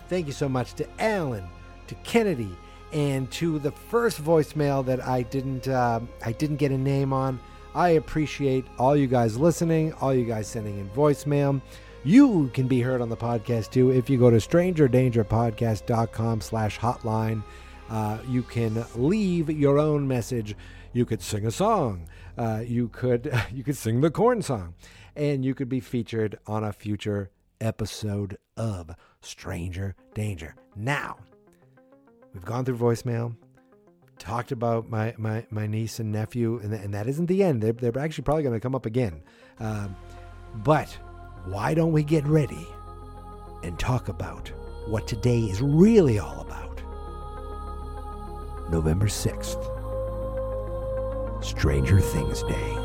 [0.08, 1.45] Thank you so much to Alan,
[1.88, 2.56] to Kennedy,
[2.91, 7.39] and to the first voicemail that I didn't uh, I didn't get a name on.
[7.76, 11.60] I appreciate all you guys listening, all you guys sending in voicemail.
[12.04, 17.43] You can be heard on the podcast too if you go to strangerdangerpodcast.com slash hotline.
[17.89, 20.56] Uh, you can leave your own message.
[20.93, 22.08] You could sing a song.
[22.38, 24.75] Uh, you could you could sing the corn song,
[25.15, 30.56] and you could be featured on a future episode of Stranger Danger.
[30.75, 31.17] Now,
[32.34, 33.36] we've gone through voicemail,
[34.19, 37.62] talked about my, my, my niece and nephew, and, and that isn't the end.
[37.62, 39.21] They're, they're actually probably going to come up again.
[39.60, 39.95] Um,
[40.56, 40.89] but
[41.45, 42.67] why don't we get ready
[43.63, 44.49] and talk about
[44.88, 46.82] what today is really all about?
[48.71, 49.83] November 6th,
[51.43, 52.77] Stranger Things Day.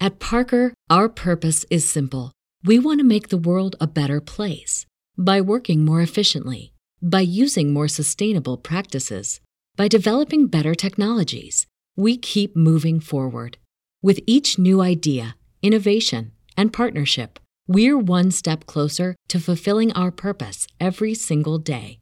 [0.00, 2.32] At Parker, our purpose is simple.
[2.64, 4.84] We want to make the world a better place
[5.16, 9.40] by working more efficiently, by using more sustainable practices,
[9.76, 11.66] by developing better technologies.
[11.96, 13.58] We keep moving forward.
[14.02, 20.66] With each new idea, innovation, and partnership, we're one step closer to fulfilling our purpose
[20.80, 22.01] every single day.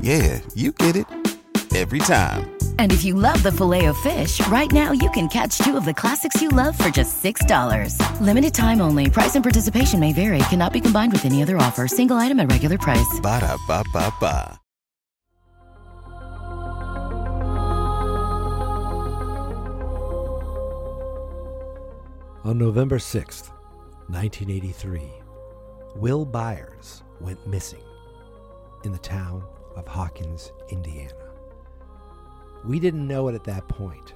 [0.00, 1.06] Yeah, you get it.
[1.76, 2.50] Every time.
[2.80, 6.42] And if you love the Filet-O-Fish, right now you can catch two of the classics
[6.42, 8.20] you love for just $6.
[8.20, 9.08] Limited time only.
[9.08, 10.38] Price and participation may vary.
[10.50, 11.86] Cannot be combined with any other offer.
[11.86, 13.20] Single item at regular price.
[13.22, 14.60] Ba da ba ba ba.
[22.42, 23.50] On November 6th,
[24.08, 25.02] 1983,
[25.94, 27.84] Will Byers went missing
[28.82, 29.44] in the town
[29.80, 31.14] of Hawkins, Indiana.
[32.64, 34.12] We didn't know it at that point,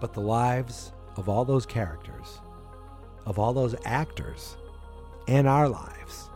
[0.00, 2.40] but the lives of all those characters,
[3.24, 4.58] of all those actors,
[5.26, 6.28] and our lives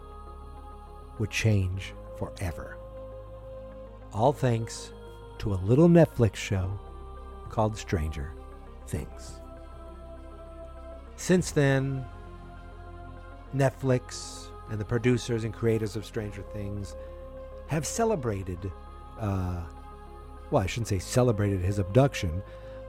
[1.18, 2.78] would change forever.
[4.14, 4.92] All thanks
[5.38, 6.80] to a little Netflix show
[7.50, 8.32] called Stranger
[8.86, 9.40] Things.
[11.16, 12.06] Since then,
[13.54, 16.96] Netflix and the producers and creators of Stranger Things
[17.68, 18.70] have celebrated,
[19.18, 19.60] uh,
[20.50, 22.42] well, I shouldn't say celebrated his abduction,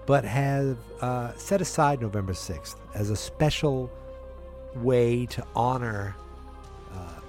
[0.05, 3.91] but have uh, set aside November 6th as a special
[4.75, 6.15] way to honor
[6.93, 7.19] uh,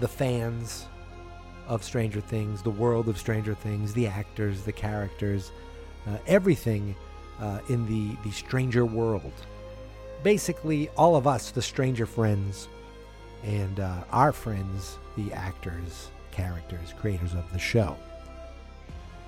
[0.00, 0.86] the fans
[1.66, 5.52] of Stranger Things, the world of Stranger Things, the actors, the characters,
[6.06, 6.96] uh, everything
[7.40, 9.32] uh, in the, the Stranger world.
[10.22, 12.68] Basically all of us, the stranger friends,
[13.44, 17.96] and uh, our friends, the actors, characters, creators of the show.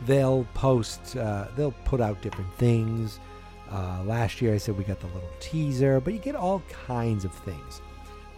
[0.06, 3.18] They'll post, uh, they'll put out different things.
[3.70, 7.24] Uh, last year I said we got the little teaser, but you get all kinds
[7.24, 7.80] of things.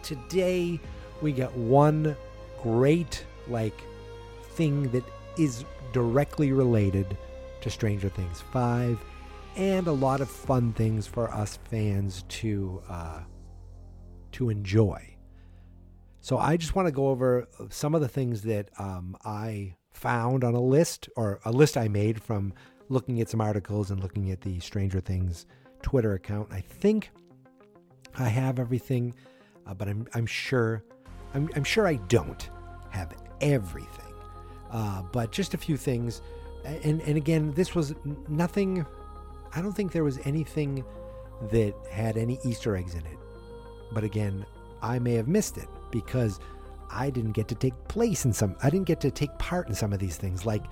[0.01, 0.79] Today
[1.21, 2.17] we got one
[2.61, 3.79] great, like,
[4.55, 5.03] thing that
[5.37, 7.15] is directly related
[7.61, 8.99] to Stranger Things 5
[9.55, 13.19] and a lot of fun things for us fans to uh,
[14.31, 15.12] to enjoy.
[16.23, 20.45] So I just want to go over some of the things that um, I found
[20.45, 22.53] on a list or a list I made from
[22.87, 25.45] looking at some articles and looking at the Stranger Things
[25.81, 26.47] Twitter account.
[26.49, 27.11] I think
[28.17, 29.13] I have everything,
[29.67, 30.81] uh, but I'm I'm sure
[31.33, 32.49] I'm, I'm sure I don't
[32.91, 34.13] have everything.
[34.71, 36.21] Uh, but just a few things,
[36.63, 37.95] and and again, this was
[38.29, 38.85] nothing
[39.53, 40.85] I don't think there was anything
[41.51, 43.17] that had any Easter eggs in it.
[43.91, 44.45] But again,
[44.81, 46.41] I may have missed it because
[46.91, 49.75] I didn't get to take place in some, I didn't get to take part in
[49.75, 50.45] some of these things.
[50.45, 50.65] Like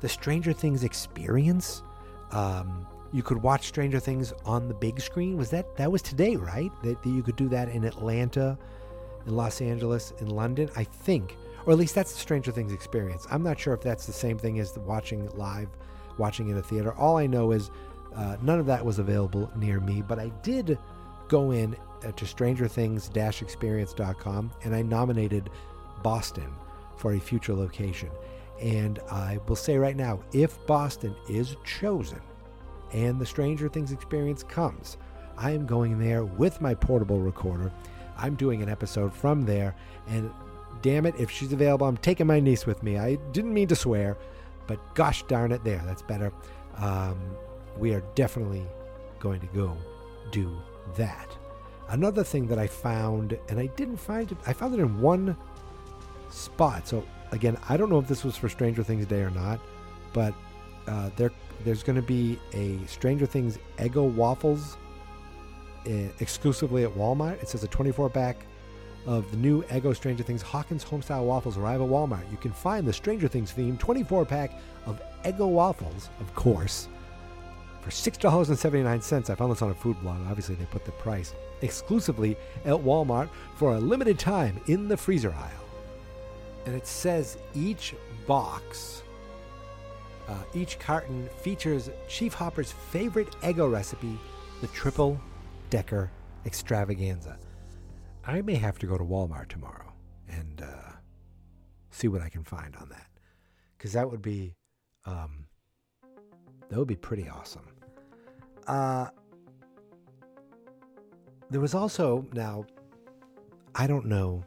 [0.00, 1.82] the Stranger Things experience.
[2.30, 5.36] Um, you could watch Stranger Things on the big screen.
[5.36, 6.70] Was that, that was today, right?
[6.84, 8.56] That, that you could do that in Atlanta.
[9.26, 10.68] in Los Angeles, in London.
[10.76, 13.26] I think, or at least that's the Stranger Things experience.
[13.30, 15.68] I'm not sure if that's the same thing as watching live,
[16.18, 16.92] watching in a theater.
[16.94, 17.70] All I know is
[18.14, 20.78] uh, none of that was available near me, but I did
[21.28, 25.50] go in to strangerthings-experience.com and I nominated
[26.02, 26.52] Boston
[26.96, 28.10] for a future location.
[28.60, 32.20] And I will say right now, if Boston is chosen
[32.92, 34.96] and the Stranger Things experience comes,
[35.36, 37.72] I am going there with my portable recorder.
[38.16, 39.76] I'm doing an episode from there,
[40.08, 40.32] and
[40.82, 42.98] damn it, if she's available, I'm taking my niece with me.
[42.98, 44.16] I didn't mean to swear,
[44.66, 46.32] but gosh darn it, there, that's better.
[46.76, 47.18] Um,
[47.76, 48.66] we are definitely
[49.20, 49.76] going to go
[50.32, 50.56] do
[50.96, 51.36] that.
[51.90, 55.36] Another thing that I found, and I didn't find it, I found it in one
[56.30, 56.86] spot.
[56.86, 59.60] So again, I don't know if this was for Stranger Things Day or not,
[60.12, 60.34] but
[60.86, 61.32] uh, there
[61.64, 64.76] there's going to be a Stranger Things Eggo waffles
[65.86, 67.42] uh, exclusively at Walmart.
[67.42, 68.36] It says a 24 pack
[69.06, 72.30] of the new Eggo Stranger Things Hawkins Homestyle waffles arrive at Walmart.
[72.30, 74.52] You can find the Stranger Things themed 24 pack
[74.86, 76.88] of Eggo waffles, of course,
[77.80, 79.30] for $6.79.
[79.30, 80.18] I found this on a food blog.
[80.28, 85.32] Obviously, they put the price exclusively at Walmart for a limited time in the freezer
[85.32, 85.68] aisle.
[86.66, 87.94] And it says each
[88.26, 89.02] box,
[90.28, 94.18] uh, each carton features Chief Hopper's favorite Eggo recipe,
[94.60, 95.20] the triple
[95.70, 96.10] decker
[96.44, 97.38] extravaganza.
[98.26, 99.92] I may have to go to Walmart tomorrow
[100.28, 100.92] and uh,
[101.90, 103.08] see what I can find on that,
[103.76, 104.54] because that would be
[105.06, 105.46] um,
[106.68, 107.66] that would be pretty awesome.
[108.66, 109.06] Uh,
[111.50, 112.64] there was also now,
[113.74, 114.44] I don't know.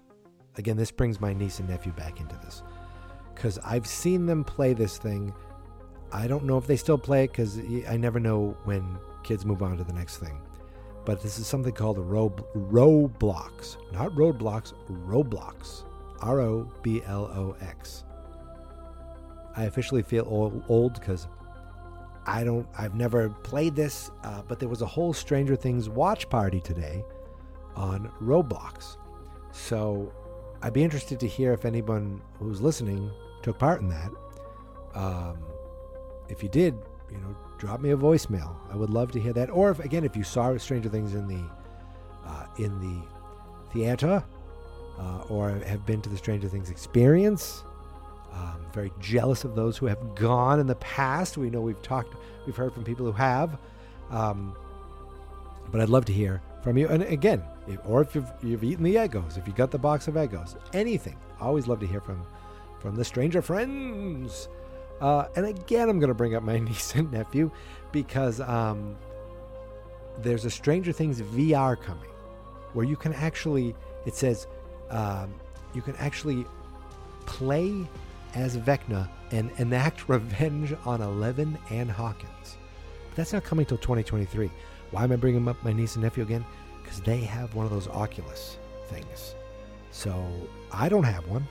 [0.57, 2.63] Again, this brings my niece and nephew back into this
[3.33, 5.33] because I've seen them play this thing.
[6.11, 9.63] I don't know if they still play it because I never know when kids move
[9.63, 10.41] on to the next thing.
[11.05, 15.83] But this is something called a row Roblox, not roadblocks, Roblox,
[16.21, 18.03] R O B L O X.
[19.55, 20.27] I officially feel
[20.67, 21.27] old because
[22.25, 22.67] I don't.
[22.77, 27.03] I've never played this, uh, but there was a whole Stranger Things watch party today
[27.75, 28.97] on Roblox.
[29.51, 30.11] So
[30.61, 33.11] I'd be interested to hear if anyone who's listening
[33.41, 34.11] took part in that.
[34.93, 35.39] Um,
[36.29, 36.75] if you did,
[37.11, 38.55] you know, drop me a voicemail.
[38.71, 39.49] I would love to hear that.
[39.49, 41.43] Or if again, if you saw Stranger Things in the
[42.25, 43.01] uh, in the
[43.73, 44.23] theater,
[44.99, 47.63] uh, or have been to the Stranger Things experience.
[48.33, 51.37] Um, very jealous of those who have gone in the past.
[51.37, 52.15] We know we've talked,
[52.45, 53.57] we've heard from people who have.
[54.09, 54.55] Um,
[55.71, 56.87] but I'd love to hear from you.
[56.87, 60.07] And again, if, or if you've, you've eaten the Eggos, if you got the box
[60.07, 61.17] of Eggos, anything.
[61.39, 62.25] Always love to hear from
[62.81, 64.49] from the stranger friends.
[64.99, 67.51] Uh, and again, I'm going to bring up my niece and nephew
[67.91, 68.97] because um,
[70.19, 72.09] there's a Stranger Things VR coming
[72.73, 73.75] where you can actually,
[74.05, 74.47] it says,
[74.89, 75.33] um,
[75.73, 76.45] you can actually
[77.25, 77.87] play
[78.35, 82.57] as Vecna and enact revenge on Eleven and Hawkins.
[83.09, 84.49] But that's not coming till 2023.
[84.91, 86.45] Why am I bringing up my niece and nephew again?
[86.81, 88.57] Because they have one of those Oculus
[88.87, 89.35] things.
[89.91, 90.25] So
[90.71, 91.47] I don't have one.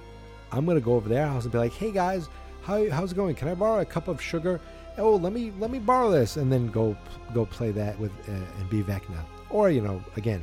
[0.52, 2.28] I'm gonna go over their house and be like, "Hey guys,
[2.62, 3.34] how, how's it going?
[3.34, 4.60] Can I borrow a cup of sugar?
[4.98, 6.96] Oh, let me let me borrow this," and then go
[7.32, 9.24] go play that with uh, and be Vecna.
[9.50, 10.42] Or you know, again,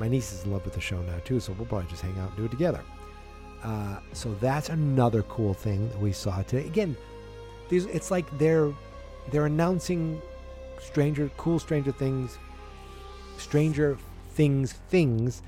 [0.00, 2.18] my niece is in love with the show now too, so we'll probably just hang
[2.18, 2.80] out and do it together.
[3.62, 6.66] Uh, so that's another cool thing that we saw today.
[6.66, 6.96] Again,
[7.68, 8.72] these it's like they're
[9.30, 10.20] they're announcing
[10.80, 12.38] stranger cool stranger things
[13.36, 13.98] stranger
[14.30, 15.42] things things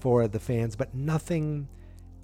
[0.00, 1.68] for the fans but nothing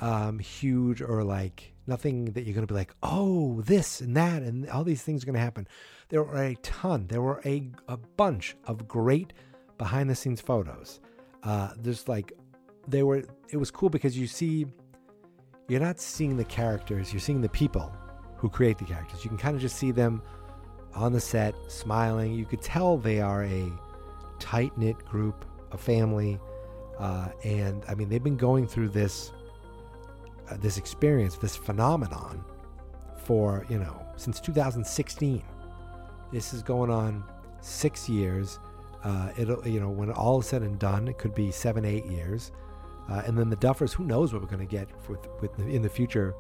[0.01, 4.43] um, huge or like nothing that you're going to be like oh this and that
[4.43, 5.67] and all these things are going to happen.
[6.11, 7.07] There were a ton.
[7.09, 9.33] There were a, a bunch of great
[9.77, 11.01] behind the scenes photos.
[11.43, 12.33] Uh, there's like
[12.87, 14.67] they were it was cool because you see
[15.69, 17.93] you're not seeing the characters, you're seeing the people
[18.37, 19.23] who create the characters.
[19.23, 20.23] You can kind of just see them
[20.95, 22.33] on the set smiling.
[22.33, 23.71] You could tell they are a
[24.39, 26.41] tight knit group, a family.
[26.99, 29.33] Uh, and I mean, they've been going through this
[30.51, 32.43] uh, this experience, this phenomenon,
[33.25, 35.43] for you know since 2016.
[36.33, 37.25] This is going on
[37.61, 38.59] six years.
[39.05, 42.07] Uh, it'll you know when all is said and done, it could be seven, eight
[42.07, 42.53] years.
[43.09, 45.83] Uh, and then the Duffers, who knows what we're going to get with, with in
[45.83, 46.35] the future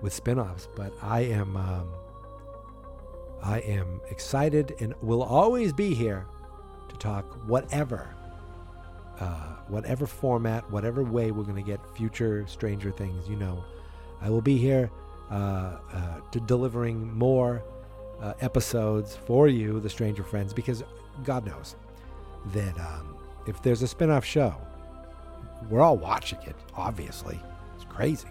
[0.00, 0.68] with spin-offs.
[0.74, 1.92] But I am um,
[3.42, 6.26] I am excited and will always be here
[6.88, 8.14] to talk whatever
[9.20, 13.28] uh, whatever format, whatever way we're going to get future Stranger Things.
[13.28, 13.64] You know,
[14.20, 14.90] I will be here
[15.30, 15.34] uh,
[15.92, 17.62] uh, to delivering more
[18.20, 20.82] uh, episodes for you, the Stranger Friends, because
[21.24, 21.76] God knows
[22.52, 23.16] that um,
[23.46, 24.54] if there's a spin-off show
[25.68, 27.40] we're all watching it, obviously.
[27.74, 28.28] It's crazy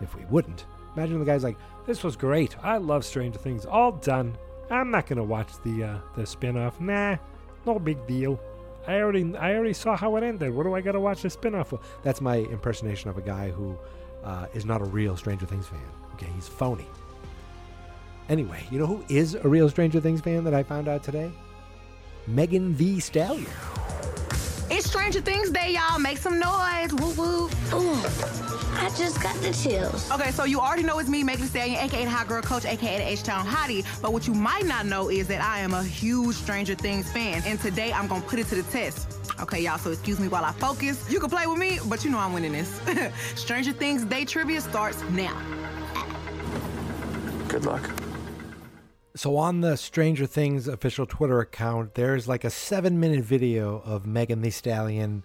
[0.00, 0.64] if we wouldn't.
[0.96, 2.56] Imagine the guy's like, this was great.
[2.64, 3.66] I love Stranger Things.
[3.66, 4.36] All done.
[4.70, 6.80] I'm not gonna watch the uh, the spin-off.
[6.80, 7.16] Nah,
[7.64, 8.38] no big deal.
[8.86, 10.52] I already I already saw how it ended.
[10.54, 11.80] What do I gotta watch the spin-off for?
[12.02, 13.78] That's my impersonation of a guy who
[14.24, 15.80] uh, is not a real Stranger Things fan.
[16.14, 16.86] Okay, he's phony.
[18.28, 21.30] Anyway, you know who is a real Stranger Things fan that I found out today?
[22.26, 23.46] Megan Thee Stallion.
[24.88, 25.98] It's Stranger Things Day, y'all.
[25.98, 26.94] Make some noise.
[26.94, 27.44] Woo woo.
[27.74, 28.02] Ooh,
[28.72, 30.10] I just got the chills.
[30.10, 32.64] Okay, so you already know it's me, Megan Thee Stallion, aka the Hot Girl Coach,
[32.64, 33.84] aka the H-Town Hottie.
[34.00, 37.42] But what you might not know is that I am a huge Stranger Things fan,
[37.44, 39.14] and today I'm gonna put it to the test.
[39.42, 41.04] Okay, y'all, so excuse me while I focus.
[41.10, 42.80] You can play with me, but you know I'm winning this.
[43.34, 45.38] Stranger Things Day trivia starts now.
[47.48, 47.90] Good luck.
[49.18, 54.42] So on the Stranger Things official Twitter account, there's like a seven-minute video of Megan
[54.42, 55.24] Thee Stallion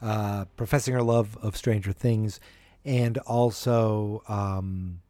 [0.00, 2.38] uh, professing her love of Stranger Things,
[2.84, 5.00] and also um,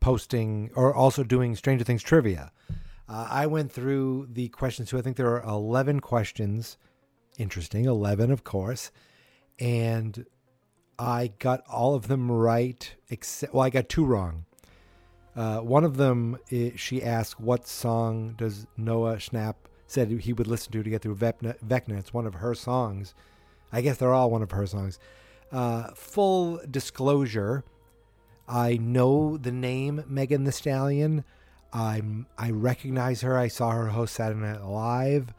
[0.00, 2.50] posting or also doing Stranger Things trivia.
[3.06, 4.96] Uh, I went through the questions too.
[4.96, 6.78] I think there are eleven questions.
[7.36, 8.90] Interesting, eleven, of course,
[9.58, 10.24] and
[10.98, 12.90] I got all of them right.
[13.10, 14.46] Except, well, I got two wrong.
[15.36, 19.54] Uh, one of them, i she asked, "What song does Noah Schnapp
[19.86, 21.98] said he would listen to to get through Vecna?" Vecna.
[21.98, 23.14] It's one of her songs.
[23.72, 24.98] I guess they're all one of her songs.
[25.52, 27.64] Uh, full disclosure:
[28.48, 31.24] I know the name Megan Thee Stallion.
[31.72, 33.38] I'm I recognize her.
[33.38, 35.32] I saw her host Saturday Night Live.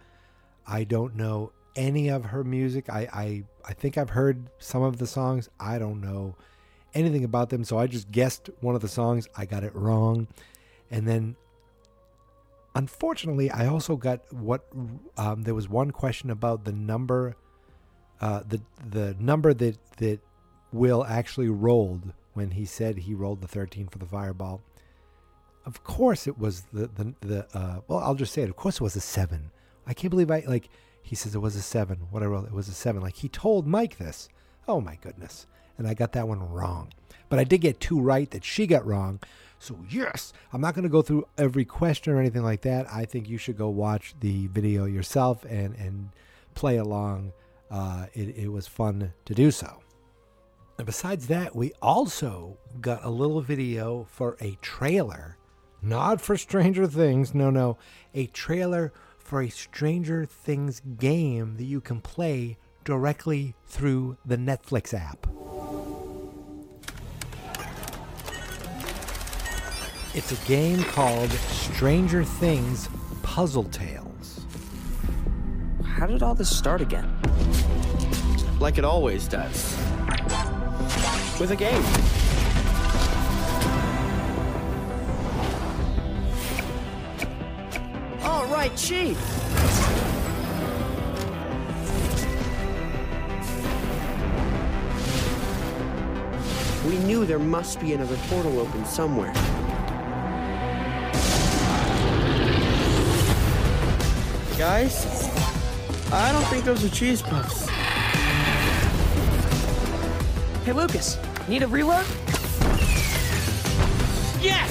[0.65, 2.89] I don't know any of her music.
[2.89, 5.49] I I, I think I've heard some of the songs.
[5.59, 6.35] I don't know
[6.93, 7.63] anything about them.
[7.63, 9.27] So I just guessed one of the songs.
[9.35, 10.27] I got it wrong.
[10.89, 11.35] And then,
[12.75, 14.65] unfortunately, I also got what
[15.17, 17.35] um, there was one question about the number,
[18.19, 20.19] uh, the the number that that
[20.73, 24.61] Will actually rolled when he said he rolled the 13 for the fireball.
[25.65, 27.57] Of course, it was the the the.
[27.57, 28.49] Uh, well, I'll just say it.
[28.49, 29.51] Of course, it was a seven.
[29.87, 30.69] I can't believe I like.
[31.03, 32.07] He says it was a seven.
[32.11, 33.01] What I rolled, it was a seven.
[33.01, 34.29] Like he told Mike this.
[34.67, 35.47] Oh my goodness
[35.82, 36.93] and I got that one wrong.
[37.27, 39.19] But I did get two right that she got wrong.
[39.57, 42.86] So, yes, I'm not going to go through every question or anything like that.
[42.91, 46.09] I think you should go watch the video yourself and, and
[46.53, 47.34] play along.
[47.71, 49.82] Uh, it, it was fun to do so.
[50.77, 55.38] And besides that, we also got a little video for a trailer,
[55.82, 57.77] not for Stranger Things, no, no,
[58.13, 64.93] a trailer for a Stranger Things game that you can play directly through the Netflix
[64.93, 65.27] app.
[70.14, 72.89] It's a game called Stranger Things
[73.24, 74.41] Puzzle Tales.
[75.86, 77.09] How did all this start again?
[78.59, 79.78] Like it always does.
[81.39, 81.82] With a game.
[88.22, 89.18] All right, Chief.
[96.86, 99.34] We knew there must be another portal open somewhere.
[104.62, 105.07] Guys,
[106.14, 107.68] I don't think those are cheese puffs.
[110.64, 112.05] Hey, Lucas, need a reload?
[114.39, 114.70] Yes!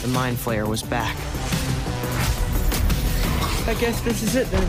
[0.00, 1.14] The Mind Flayer was back.
[3.68, 4.66] I guess this is it then.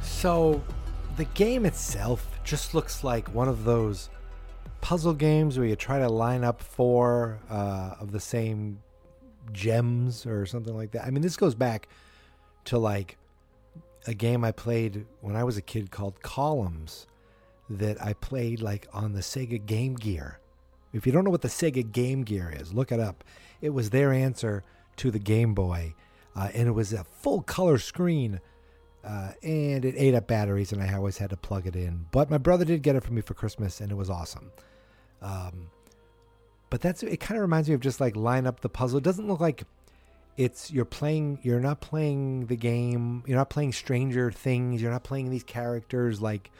[0.00, 0.64] So,
[1.18, 4.10] the game itself just looks like one of those
[4.80, 8.78] puzzle games where you try to line up four uh, of the same
[9.52, 11.04] gems or something like that.
[11.04, 11.88] I mean, this goes back
[12.66, 13.16] to like
[14.06, 17.06] a game I played when I was a kid called Columns
[17.70, 20.38] that I played like on the Sega Game Gear.
[20.92, 23.24] If you don't know what the Sega Game Gear is, look it up.
[23.60, 24.62] It was their answer
[24.96, 25.94] to the Game Boy,
[26.36, 28.40] uh, and it was a full color screen.
[29.04, 32.06] Uh, and it ate up batteries, and I always had to plug it in.
[32.10, 34.50] But my brother did get it for me for Christmas, and it was awesome.
[35.20, 35.70] Um,
[36.70, 37.18] but that's it.
[37.20, 38.98] Kind of reminds me of just like line up the puzzle.
[38.98, 39.64] It doesn't look like
[40.36, 41.38] it's you're playing.
[41.42, 43.22] You're not playing the game.
[43.26, 44.80] You're not playing Stranger Things.
[44.80, 46.50] You're not playing these characters like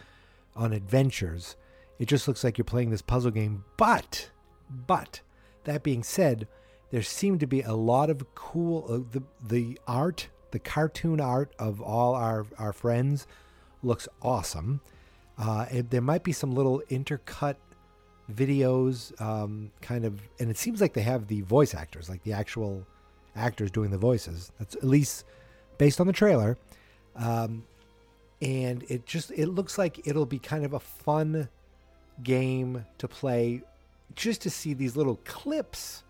[0.54, 1.56] on adventures.
[1.98, 3.64] It just looks like you're playing this puzzle game.
[3.76, 4.30] But,
[4.68, 5.20] but
[5.64, 6.46] that being said,
[6.90, 11.52] there seemed to be a lot of cool uh, the the art the cartoon art
[11.58, 13.26] of all our, our friends
[13.82, 14.80] looks awesome.
[15.36, 17.56] Uh, it, there might be some little intercut
[18.32, 22.32] videos, um, kind of, and it seems like they have the voice actors, like the
[22.32, 22.86] actual
[23.34, 24.52] actors doing the voices.
[24.60, 25.24] That's at least
[25.76, 26.56] based on the trailer.
[27.16, 27.64] Um,
[28.40, 31.48] and it just it looks like it'll be kind of a fun
[32.22, 33.62] game to play
[34.14, 36.04] just to see these little clips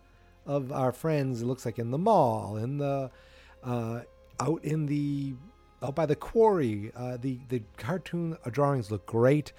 [0.47, 3.11] of our friends it looks like in the mall in the
[3.63, 4.01] uh,
[4.41, 5.35] out in the
[5.83, 9.53] out by the quarry uh, the the cartoon drawings look great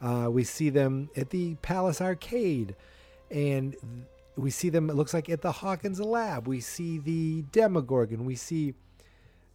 [0.00, 2.74] uh, we see them at the palace arcade
[3.30, 3.76] and
[4.36, 8.34] we see them it looks like at the hawkins lab we see the demogorgon we
[8.34, 8.74] see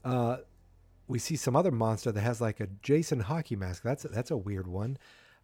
[0.03, 0.37] uh,
[1.09, 3.83] we see some other monster that has like a Jason hockey mask.
[3.83, 4.97] That's that's a weird one.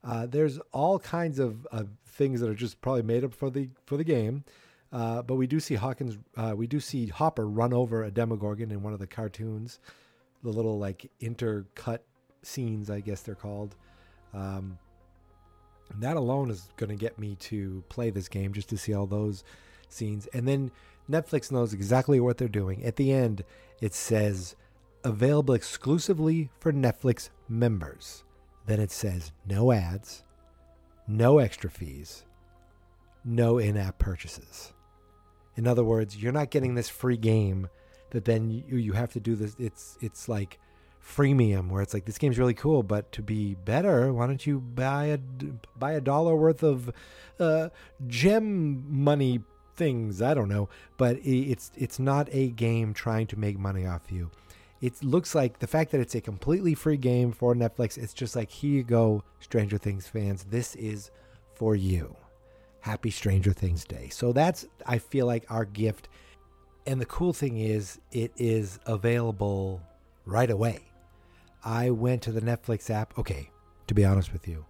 [0.03, 3.69] Uh, there's all kinds of, of things that are just probably made up for the
[3.85, 4.45] for the game.
[4.91, 6.17] Uh, but we do see Hawkins.
[6.37, 9.79] Uh, we do see Hopper run over a Demogorgon in one of the cartoons,
[10.43, 11.99] the little like intercut
[12.43, 13.75] scenes, I guess they're called.
[14.33, 14.77] Um,
[15.99, 19.05] that alone is going to get me to play this game just to see all
[19.05, 19.43] those
[19.89, 20.27] scenes.
[20.27, 20.71] And then
[21.09, 22.83] Netflix knows exactly what they're doing.
[22.83, 23.43] At the end,
[23.81, 24.55] it says
[25.03, 28.23] available exclusively for Netflix members.
[28.65, 30.23] Then it says no ads,
[31.07, 32.25] no extra fees,
[33.23, 34.73] no in app purchases.
[35.55, 37.69] In other words, you're not getting this free game
[38.11, 39.55] that then you, you have to do this.
[39.57, 40.59] It's, it's like
[41.03, 44.59] freemium where it's like this game's really cool, but to be better, why don't you
[44.59, 45.19] buy a,
[45.77, 46.91] buy a dollar worth of
[47.39, 47.69] uh,
[48.07, 49.41] gem money
[49.75, 50.21] things?
[50.21, 50.69] I don't know.
[50.97, 54.31] But it's, it's not a game trying to make money off you
[54.81, 58.35] it looks like the fact that it's a completely free game for Netflix, it's just
[58.35, 60.43] like, here you go, Stranger Things fans.
[60.43, 61.11] This is
[61.53, 62.15] for you.
[62.85, 64.09] Happy Stranger Things Day.
[64.09, 66.07] So that's, I feel like, our gift.
[66.85, 69.81] And the cool thing is, it is available
[70.25, 70.83] right away.
[71.63, 73.17] I went to the Netflix app.
[73.17, 73.49] Okay,
[73.87, 74.65] to be honest with you,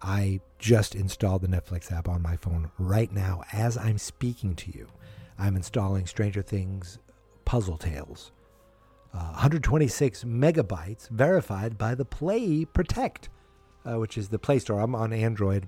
[0.00, 4.70] I just installed the Netflix app on my phone right now as I'm speaking to
[4.70, 4.88] you.
[5.38, 6.98] I'm installing Stranger Things
[7.44, 8.32] Puzzle Tales
[9.12, 13.28] uh, 126 megabytes verified by the Play Protect,
[13.84, 14.80] uh, which is the Play Store.
[14.80, 15.66] I'm on Android.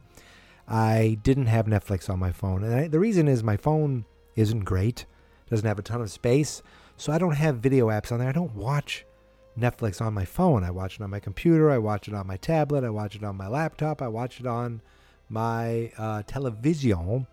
[0.69, 2.65] I didn't have Netflix on my phone.
[2.65, 4.05] And I, the reason is my phone
[4.37, 5.07] isn't great,
[5.51, 6.63] doesn't have a ton of space.
[6.97, 8.29] So I don't have video apps on there.
[8.29, 9.05] I don't watch
[9.59, 10.65] Netflix on my phone.
[10.65, 11.71] I watch it on my computer.
[11.71, 12.85] I watch it on my tablet.
[12.85, 14.01] I watch it on my laptop.
[14.01, 14.81] I watch it on
[15.29, 17.27] my uh, television.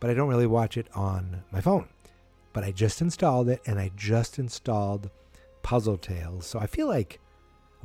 [0.00, 1.88] But I don't really watch it on my phone.
[2.52, 5.10] But I just installed it and I just installed
[5.62, 6.46] Puzzle Tales.
[6.46, 7.20] So I feel like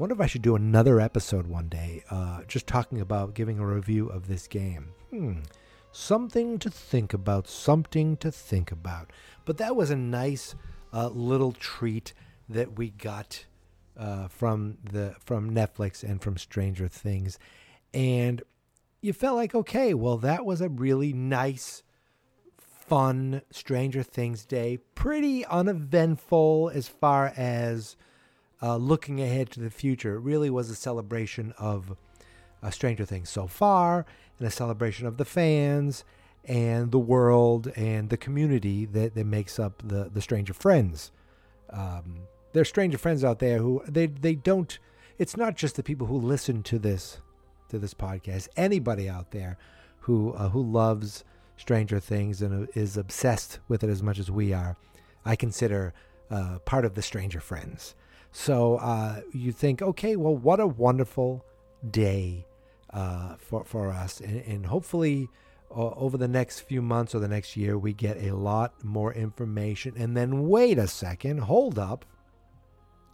[0.01, 3.65] wonder if I should do another episode one day, uh, just talking about giving a
[3.67, 4.93] review of this game.
[5.11, 5.41] Hmm.
[5.91, 7.47] Something to think about.
[7.47, 9.11] Something to think about.
[9.45, 10.55] But that was a nice
[10.91, 12.13] uh, little treat
[12.49, 13.45] that we got
[13.95, 17.37] uh, from the from Netflix and from Stranger Things,
[17.93, 18.41] and
[19.01, 21.83] you felt like okay, well, that was a really nice
[22.57, 24.79] fun Stranger Things day.
[24.95, 27.97] Pretty uneventful as far as
[28.61, 30.15] uh, looking ahead to the future.
[30.15, 31.97] It really was a celebration of
[32.61, 34.05] uh, Stranger Things so far,
[34.37, 36.03] and a celebration of the fans
[36.45, 41.11] and the world and the community that, that makes up the, the Stranger Friends.
[41.69, 42.21] Um,
[42.55, 44.77] are Stranger Friends out there who they they don't.
[45.17, 47.19] It's not just the people who listen to this
[47.69, 48.49] to this podcast.
[48.57, 49.57] Anybody out there
[50.01, 51.23] who uh, who loves
[51.57, 54.75] Stranger Things and is obsessed with it as much as we are,
[55.23, 55.93] I consider
[56.29, 57.95] uh, part of the Stranger Friends.
[58.31, 61.45] So uh, you think, okay, well, what a wonderful
[61.89, 62.45] day
[62.91, 65.29] uh, for for us, and, and hopefully
[65.73, 69.93] over the next few months or the next year, we get a lot more information.
[69.97, 72.05] And then wait a second, hold up.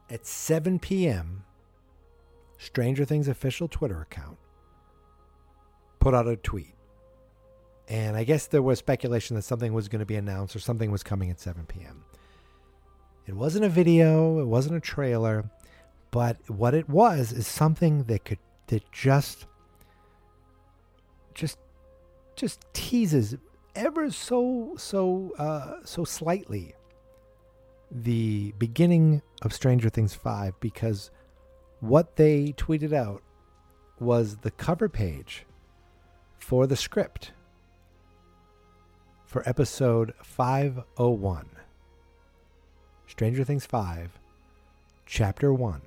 [0.09, 1.43] At 7 p.m.,
[2.57, 4.37] Stranger Things official Twitter account
[5.99, 6.77] put out a tweet
[7.87, 10.91] and I guess there was speculation that something was going to be announced or something
[10.91, 12.03] was coming at 7 p.m.
[13.27, 15.49] It wasn't a video, it wasn't a trailer,
[16.11, 19.45] but what it was is something that could that just
[21.33, 21.59] just
[22.35, 23.35] just teases
[23.75, 26.73] ever so so uh, so slightly
[27.91, 31.11] the beginning of Stranger Things 5 because
[31.79, 33.21] what they tweeted out
[33.99, 35.45] was the cover page
[36.37, 37.31] for the script
[39.25, 41.49] for episode 501
[43.07, 44.19] Stranger Things 5,
[45.05, 45.81] Chapter 1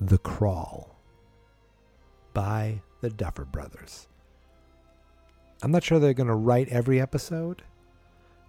[0.00, 0.96] The Crawl
[2.32, 4.08] by the Duffer Brothers.
[5.62, 7.62] I'm not sure they're going to write every episode,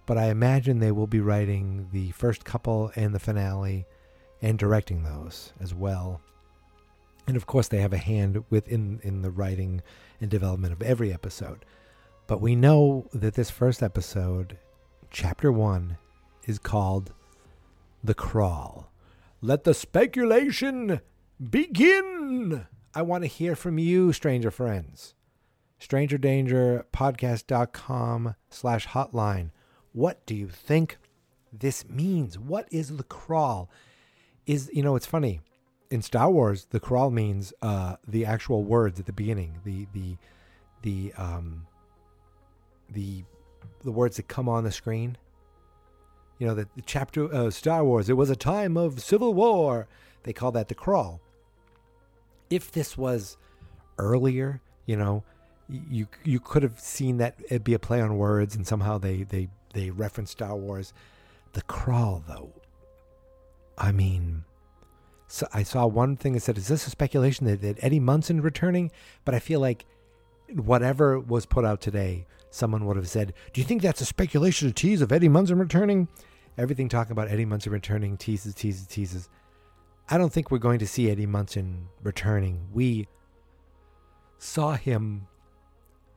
[0.06, 3.86] but I imagine they will be writing the first couple and the finale
[4.42, 6.22] and directing those as well.
[7.28, 9.82] And of course, they have a hand within in the writing
[10.22, 11.66] and development of every episode.
[12.26, 14.58] But we know that this first episode,
[15.12, 15.98] chapter one,
[16.46, 17.14] is called
[18.04, 18.92] The Crawl.
[19.42, 21.02] Let the speculation
[21.50, 22.66] begin.
[22.96, 25.16] I want to hear from you, stranger friends.
[25.80, 29.52] Stranger Danger Podcast.com slash hotline.
[29.92, 30.98] What do you think
[31.52, 32.40] this means?
[32.40, 33.70] What is the crawl?
[34.46, 35.42] Is you know, it's funny.
[35.92, 40.18] In Star Wars, the crawl means uh, the actual words at the beginning, the the
[40.84, 41.68] the um
[42.90, 43.24] the
[43.84, 45.18] the words that come on the screen.
[46.44, 49.88] You know, the, the chapter of Star Wars, it was a time of civil war.
[50.24, 51.22] They call that the crawl.
[52.50, 53.38] If this was
[53.98, 55.24] earlier, you know,
[55.70, 59.24] you you could have seen that it'd be a play on words and somehow they
[59.24, 60.92] they they reference Star Wars.
[61.54, 62.52] The crawl though.
[63.78, 64.44] I mean,
[65.30, 68.42] so I saw one thing that said, "Is this a speculation that, that Eddie Munson
[68.42, 68.92] returning?"
[69.24, 69.86] But I feel like
[70.54, 74.68] whatever was put out today, someone would have said, "Do you think that's a speculation,
[74.68, 76.10] a tease of Eddie Munson returning?"
[76.58, 79.30] Everything talking about Eddie Munson returning teases, teases, teases.
[80.10, 82.68] I don't think we're going to see Eddie Munson returning.
[82.72, 83.08] We
[84.38, 85.28] saw him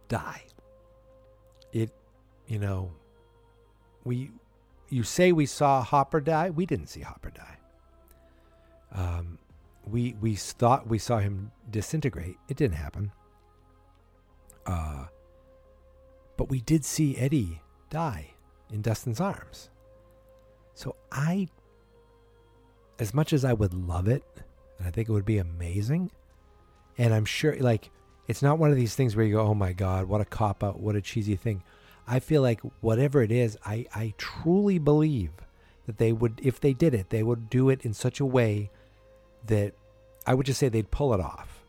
[0.08, 0.42] die.
[1.72, 1.90] It,
[2.46, 2.92] you know,
[4.04, 4.30] we,
[4.88, 6.50] you say we saw Hopper die.
[6.50, 7.56] We didn't see Hopper die.
[8.92, 9.38] Um,
[9.86, 12.36] we we thought we saw him disintegrate.
[12.48, 13.12] It didn't happen.
[14.66, 15.06] Uh,
[16.36, 18.30] but we did see Eddie die
[18.72, 19.70] in Dustin's arms.
[20.76, 21.48] So I,
[22.98, 24.22] as much as I would love it,
[24.78, 26.10] and I think it would be amazing,
[26.98, 27.90] and I'm sure, like,
[28.28, 30.62] it's not one of these things where you go, oh my God, what a cop
[30.62, 31.62] out, what a cheesy thing.
[32.06, 35.30] I feel like whatever it is, I, I truly believe
[35.86, 38.70] that they would, if they did it, they would do it in such a way
[39.46, 39.72] that
[40.26, 41.64] I would just say they'd pull it off.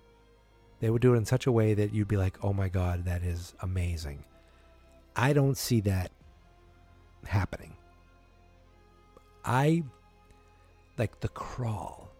[0.82, 3.06] They would do it in such a way that you'd be like, oh my God,
[3.06, 4.26] that is amazing.
[5.16, 6.12] I don't see that
[7.26, 7.74] happening.
[9.48, 9.84] I
[10.98, 12.12] like the crawl.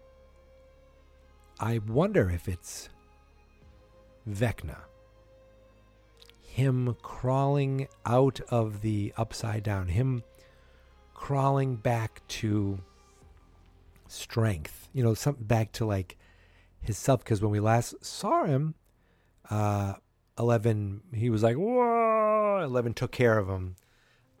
[1.60, 2.88] I wonder if it's
[4.26, 4.78] Vecna.
[6.40, 10.22] Him crawling out of the upside down, him
[11.12, 12.80] crawling back to
[14.08, 16.16] strength, you know, some back to like
[16.80, 17.22] his self.
[17.22, 18.74] Because when we last saw him,
[19.50, 19.94] uh,
[20.38, 23.76] Eleven, he was like, whoa, Eleven took care of him.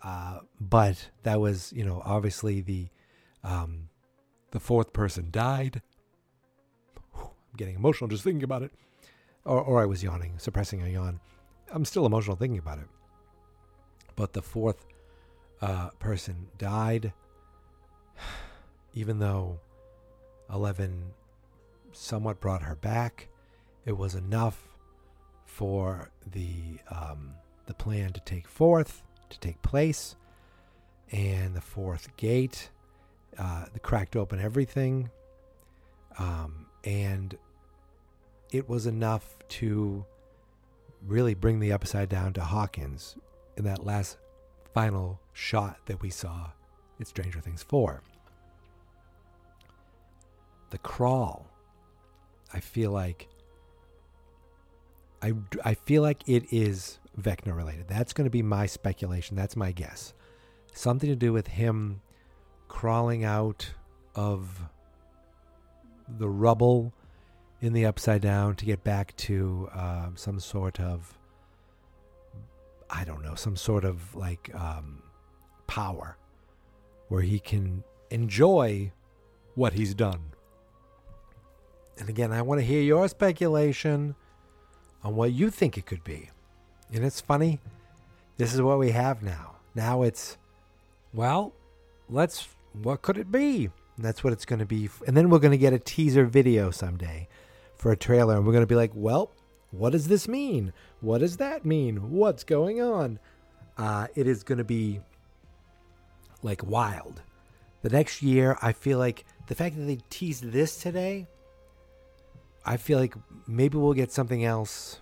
[0.02, 2.88] Uh, but that was, you know, obviously the
[3.42, 3.88] um,
[4.50, 5.82] the fourth person died.
[7.16, 8.72] I'm getting emotional just thinking about it
[9.44, 11.20] or, or I was yawning, suppressing a yawn.
[11.72, 12.86] I'm still emotional thinking about it.
[14.14, 14.86] But the fourth
[15.60, 17.12] uh, person died,
[18.94, 19.58] even though
[20.52, 21.12] Eleven
[21.92, 23.28] somewhat brought her back.
[23.84, 24.68] It was enough
[25.44, 27.32] for the um,
[27.66, 30.16] the plan to take forth to take place,
[31.10, 32.70] and the fourth gate,
[33.38, 35.10] uh, cracked open everything,
[36.18, 37.36] um, and
[38.50, 40.04] it was enough to
[41.06, 43.16] really bring the upside down to Hawkins
[43.56, 44.18] in that last
[44.74, 46.50] final shot that we saw
[46.98, 48.02] in Stranger Things 4.
[50.70, 51.46] The crawl,
[52.52, 53.28] I feel like
[55.20, 55.32] I,
[55.64, 57.88] I feel like it is Vecna related.
[57.88, 59.36] That's going to be my speculation.
[59.36, 60.14] That's my guess.
[60.72, 62.00] Something to do with him
[62.68, 63.70] crawling out
[64.14, 64.60] of
[66.08, 66.92] the rubble
[67.60, 71.18] in the upside down to get back to uh, some sort of
[72.90, 75.02] I don't know, some sort of like um,
[75.66, 76.16] power
[77.08, 78.92] where he can enjoy
[79.54, 80.32] what he's done.
[81.98, 84.14] And again, I want to hear your speculation
[85.02, 86.30] on what you think it could be.
[86.92, 87.60] And it's funny,
[88.36, 89.56] this is what we have now.
[89.74, 90.38] Now it's,
[91.12, 91.52] well,
[92.08, 93.68] let's, what could it be?
[93.96, 94.88] And that's what it's going to be.
[95.06, 97.28] And then we're going to get a teaser video someday
[97.76, 99.30] for a trailer, and we're going to be like, well,
[99.70, 100.72] what does this mean?
[101.00, 102.10] What does that mean?
[102.10, 103.18] What's going on?
[103.76, 105.00] Uh, it is going to be
[106.42, 107.20] like wild.
[107.82, 111.26] The next year, I feel like the fact that they teased this today,
[112.64, 113.14] I feel like
[113.46, 115.00] maybe we'll get something else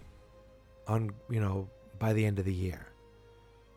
[0.87, 1.68] on, you know,
[1.99, 2.86] by the end of the year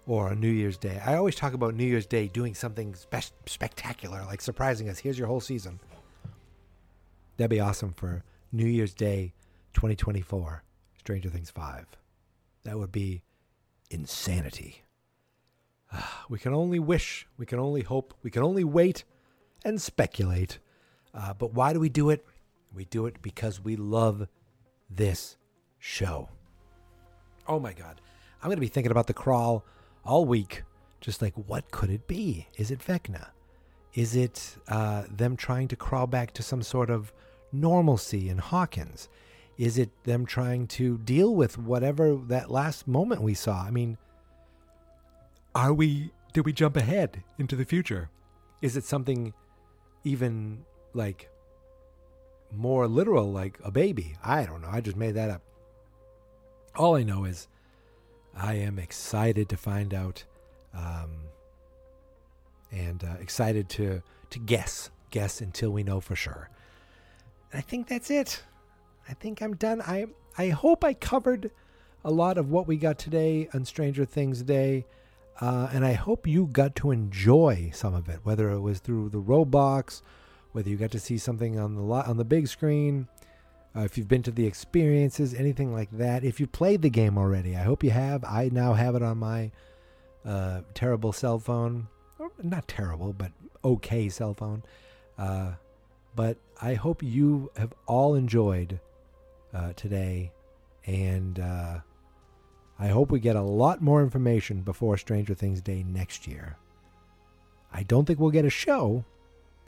[0.09, 0.99] or New Year's Day.
[1.05, 4.97] I always talk about New Year's Day doing something spe- spectacular, like surprising us.
[4.97, 5.79] Here's your whole season.
[7.37, 9.33] That'd be awesome for New Year's Day
[9.75, 10.63] 2024,
[10.97, 11.85] Stranger Things 5.
[12.63, 13.21] That would be
[13.89, 14.83] insanity.
[16.29, 19.03] We can only wish, we can only hope, we can only wait
[19.65, 20.59] and speculate.
[21.11, 22.23] Uh, but why do we do it?
[22.71, 24.27] We do it because we love
[24.91, 25.37] this
[25.79, 26.29] show.
[27.47, 27.99] Oh my God.
[28.41, 29.65] I'm going to be thinking about the crawl
[30.05, 30.63] all week.
[31.01, 32.47] Just like, what could it be?
[32.57, 33.29] Is it Vecna?
[33.93, 37.11] Is it uh, them trying to crawl back to some sort of
[37.51, 39.09] normalcy in Hawkins?
[39.57, 43.63] Is it them trying to deal with whatever that last moment we saw?
[43.63, 43.97] I mean,
[45.55, 48.09] are we, did we jump ahead into the future?
[48.61, 49.33] Is it something
[50.03, 50.63] even
[50.93, 51.29] like
[52.55, 54.15] more literal, like a baby?
[54.23, 54.69] I don't know.
[54.71, 55.41] I just made that up.
[56.75, 57.47] All I know is
[58.39, 60.23] I am excited to find out
[60.73, 61.11] um,
[62.71, 66.49] and uh, excited to, to guess, guess until we know for sure.
[67.51, 68.43] And I think that's it.
[69.07, 69.81] I think I'm done.
[69.81, 70.05] I
[70.37, 71.51] I hope I covered
[72.05, 74.85] a lot of what we got today on Stranger Things Day.
[75.41, 79.09] Uh, and I hope you got to enjoy some of it, whether it was through
[79.09, 80.01] the Roblox,
[80.51, 83.07] whether you got to see something on the lo- on the big screen,
[83.75, 86.23] uh, if you've been to the experiences, anything like that.
[86.23, 88.23] If you played the game already, I hope you have.
[88.23, 89.51] I now have it on my
[90.25, 91.87] uh, terrible cell phone.
[92.41, 93.31] Not terrible, but
[93.63, 94.63] okay cell phone.
[95.17, 95.53] Uh,
[96.15, 98.79] but I hope you have all enjoyed
[99.53, 100.31] uh, today,
[100.85, 101.79] and uh,
[102.79, 106.57] I hope we get a lot more information before Stranger Things Day next year.
[107.71, 109.05] I don't think we'll get a show,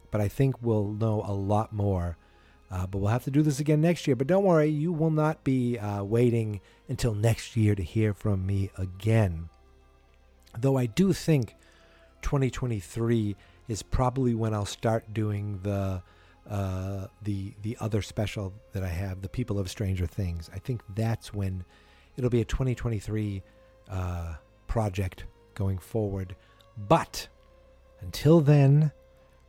[0.09, 2.17] but I think we'll know a lot more.
[2.71, 4.15] Uh, but we'll have to do this again next year.
[4.15, 8.45] But don't worry, you will not be uh, waiting until next year to hear from
[8.45, 9.49] me again.
[10.57, 11.55] Though I do think
[12.21, 13.35] 2023
[13.67, 16.01] is probably when I'll start doing the
[16.49, 20.49] uh, the the other special that I have, the People of Stranger Things.
[20.53, 21.63] I think that's when
[22.17, 23.43] it'll be a 2023
[23.89, 24.35] uh,
[24.67, 26.35] project going forward.
[26.77, 27.27] But
[28.01, 28.91] until then,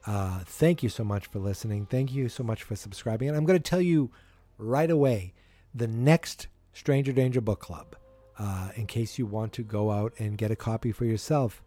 [0.07, 1.87] uh, thank you so much for listening.
[1.87, 3.29] Thank you so much for subscribing.
[3.29, 4.11] And I'm going to tell you
[4.59, 5.33] right away
[5.75, 7.97] the next Stranger Danger Book Club,
[8.39, 11.63] uh, in case you want to go out and get a copy for yourself,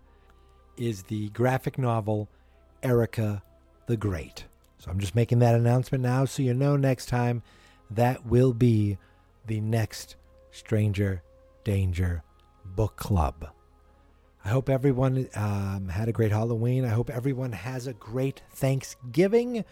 [0.77, 2.29] is the graphic novel
[2.83, 3.41] Erica
[3.87, 4.45] the Great.
[4.79, 7.41] So I'm just making that announcement now so you know next time
[7.91, 8.97] that will be
[9.47, 10.15] the next
[10.51, 11.21] Stranger
[11.63, 12.23] Danger
[12.65, 13.54] Book Club.
[14.45, 16.85] I hope everyone um, had a great Halloween.
[16.85, 19.65] I hope everyone has a great Thanksgiving,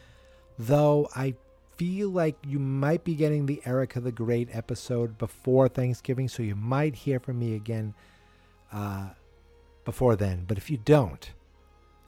[0.58, 1.36] though I
[1.78, 6.56] feel like you might be getting the Erica the Great episode before Thanksgiving, so you
[6.56, 7.94] might hear from me again
[8.72, 9.10] uh,
[9.86, 10.46] before then.
[10.48, 11.32] But if you don't,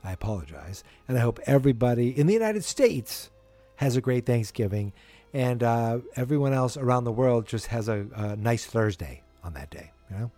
[0.04, 0.84] I apologize.
[1.08, 3.30] And I hope everybody in the United States
[3.76, 4.92] has a great Thanksgiving,
[5.36, 9.70] and uh, everyone else around the world just has a, a nice Thursday on that
[9.70, 10.32] day, you know?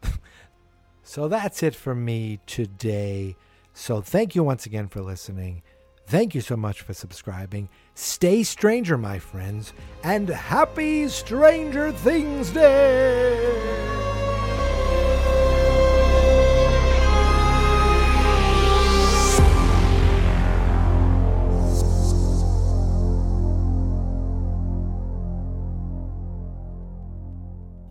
[1.04, 3.36] So that's it for me today.
[3.74, 5.62] So thank you once again for listening.
[6.06, 7.68] Thank you so much for subscribing.
[7.94, 13.40] Stay stranger, my friends, and happy Stranger Things Day!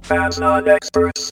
[0.02, 1.32] Fans not experts.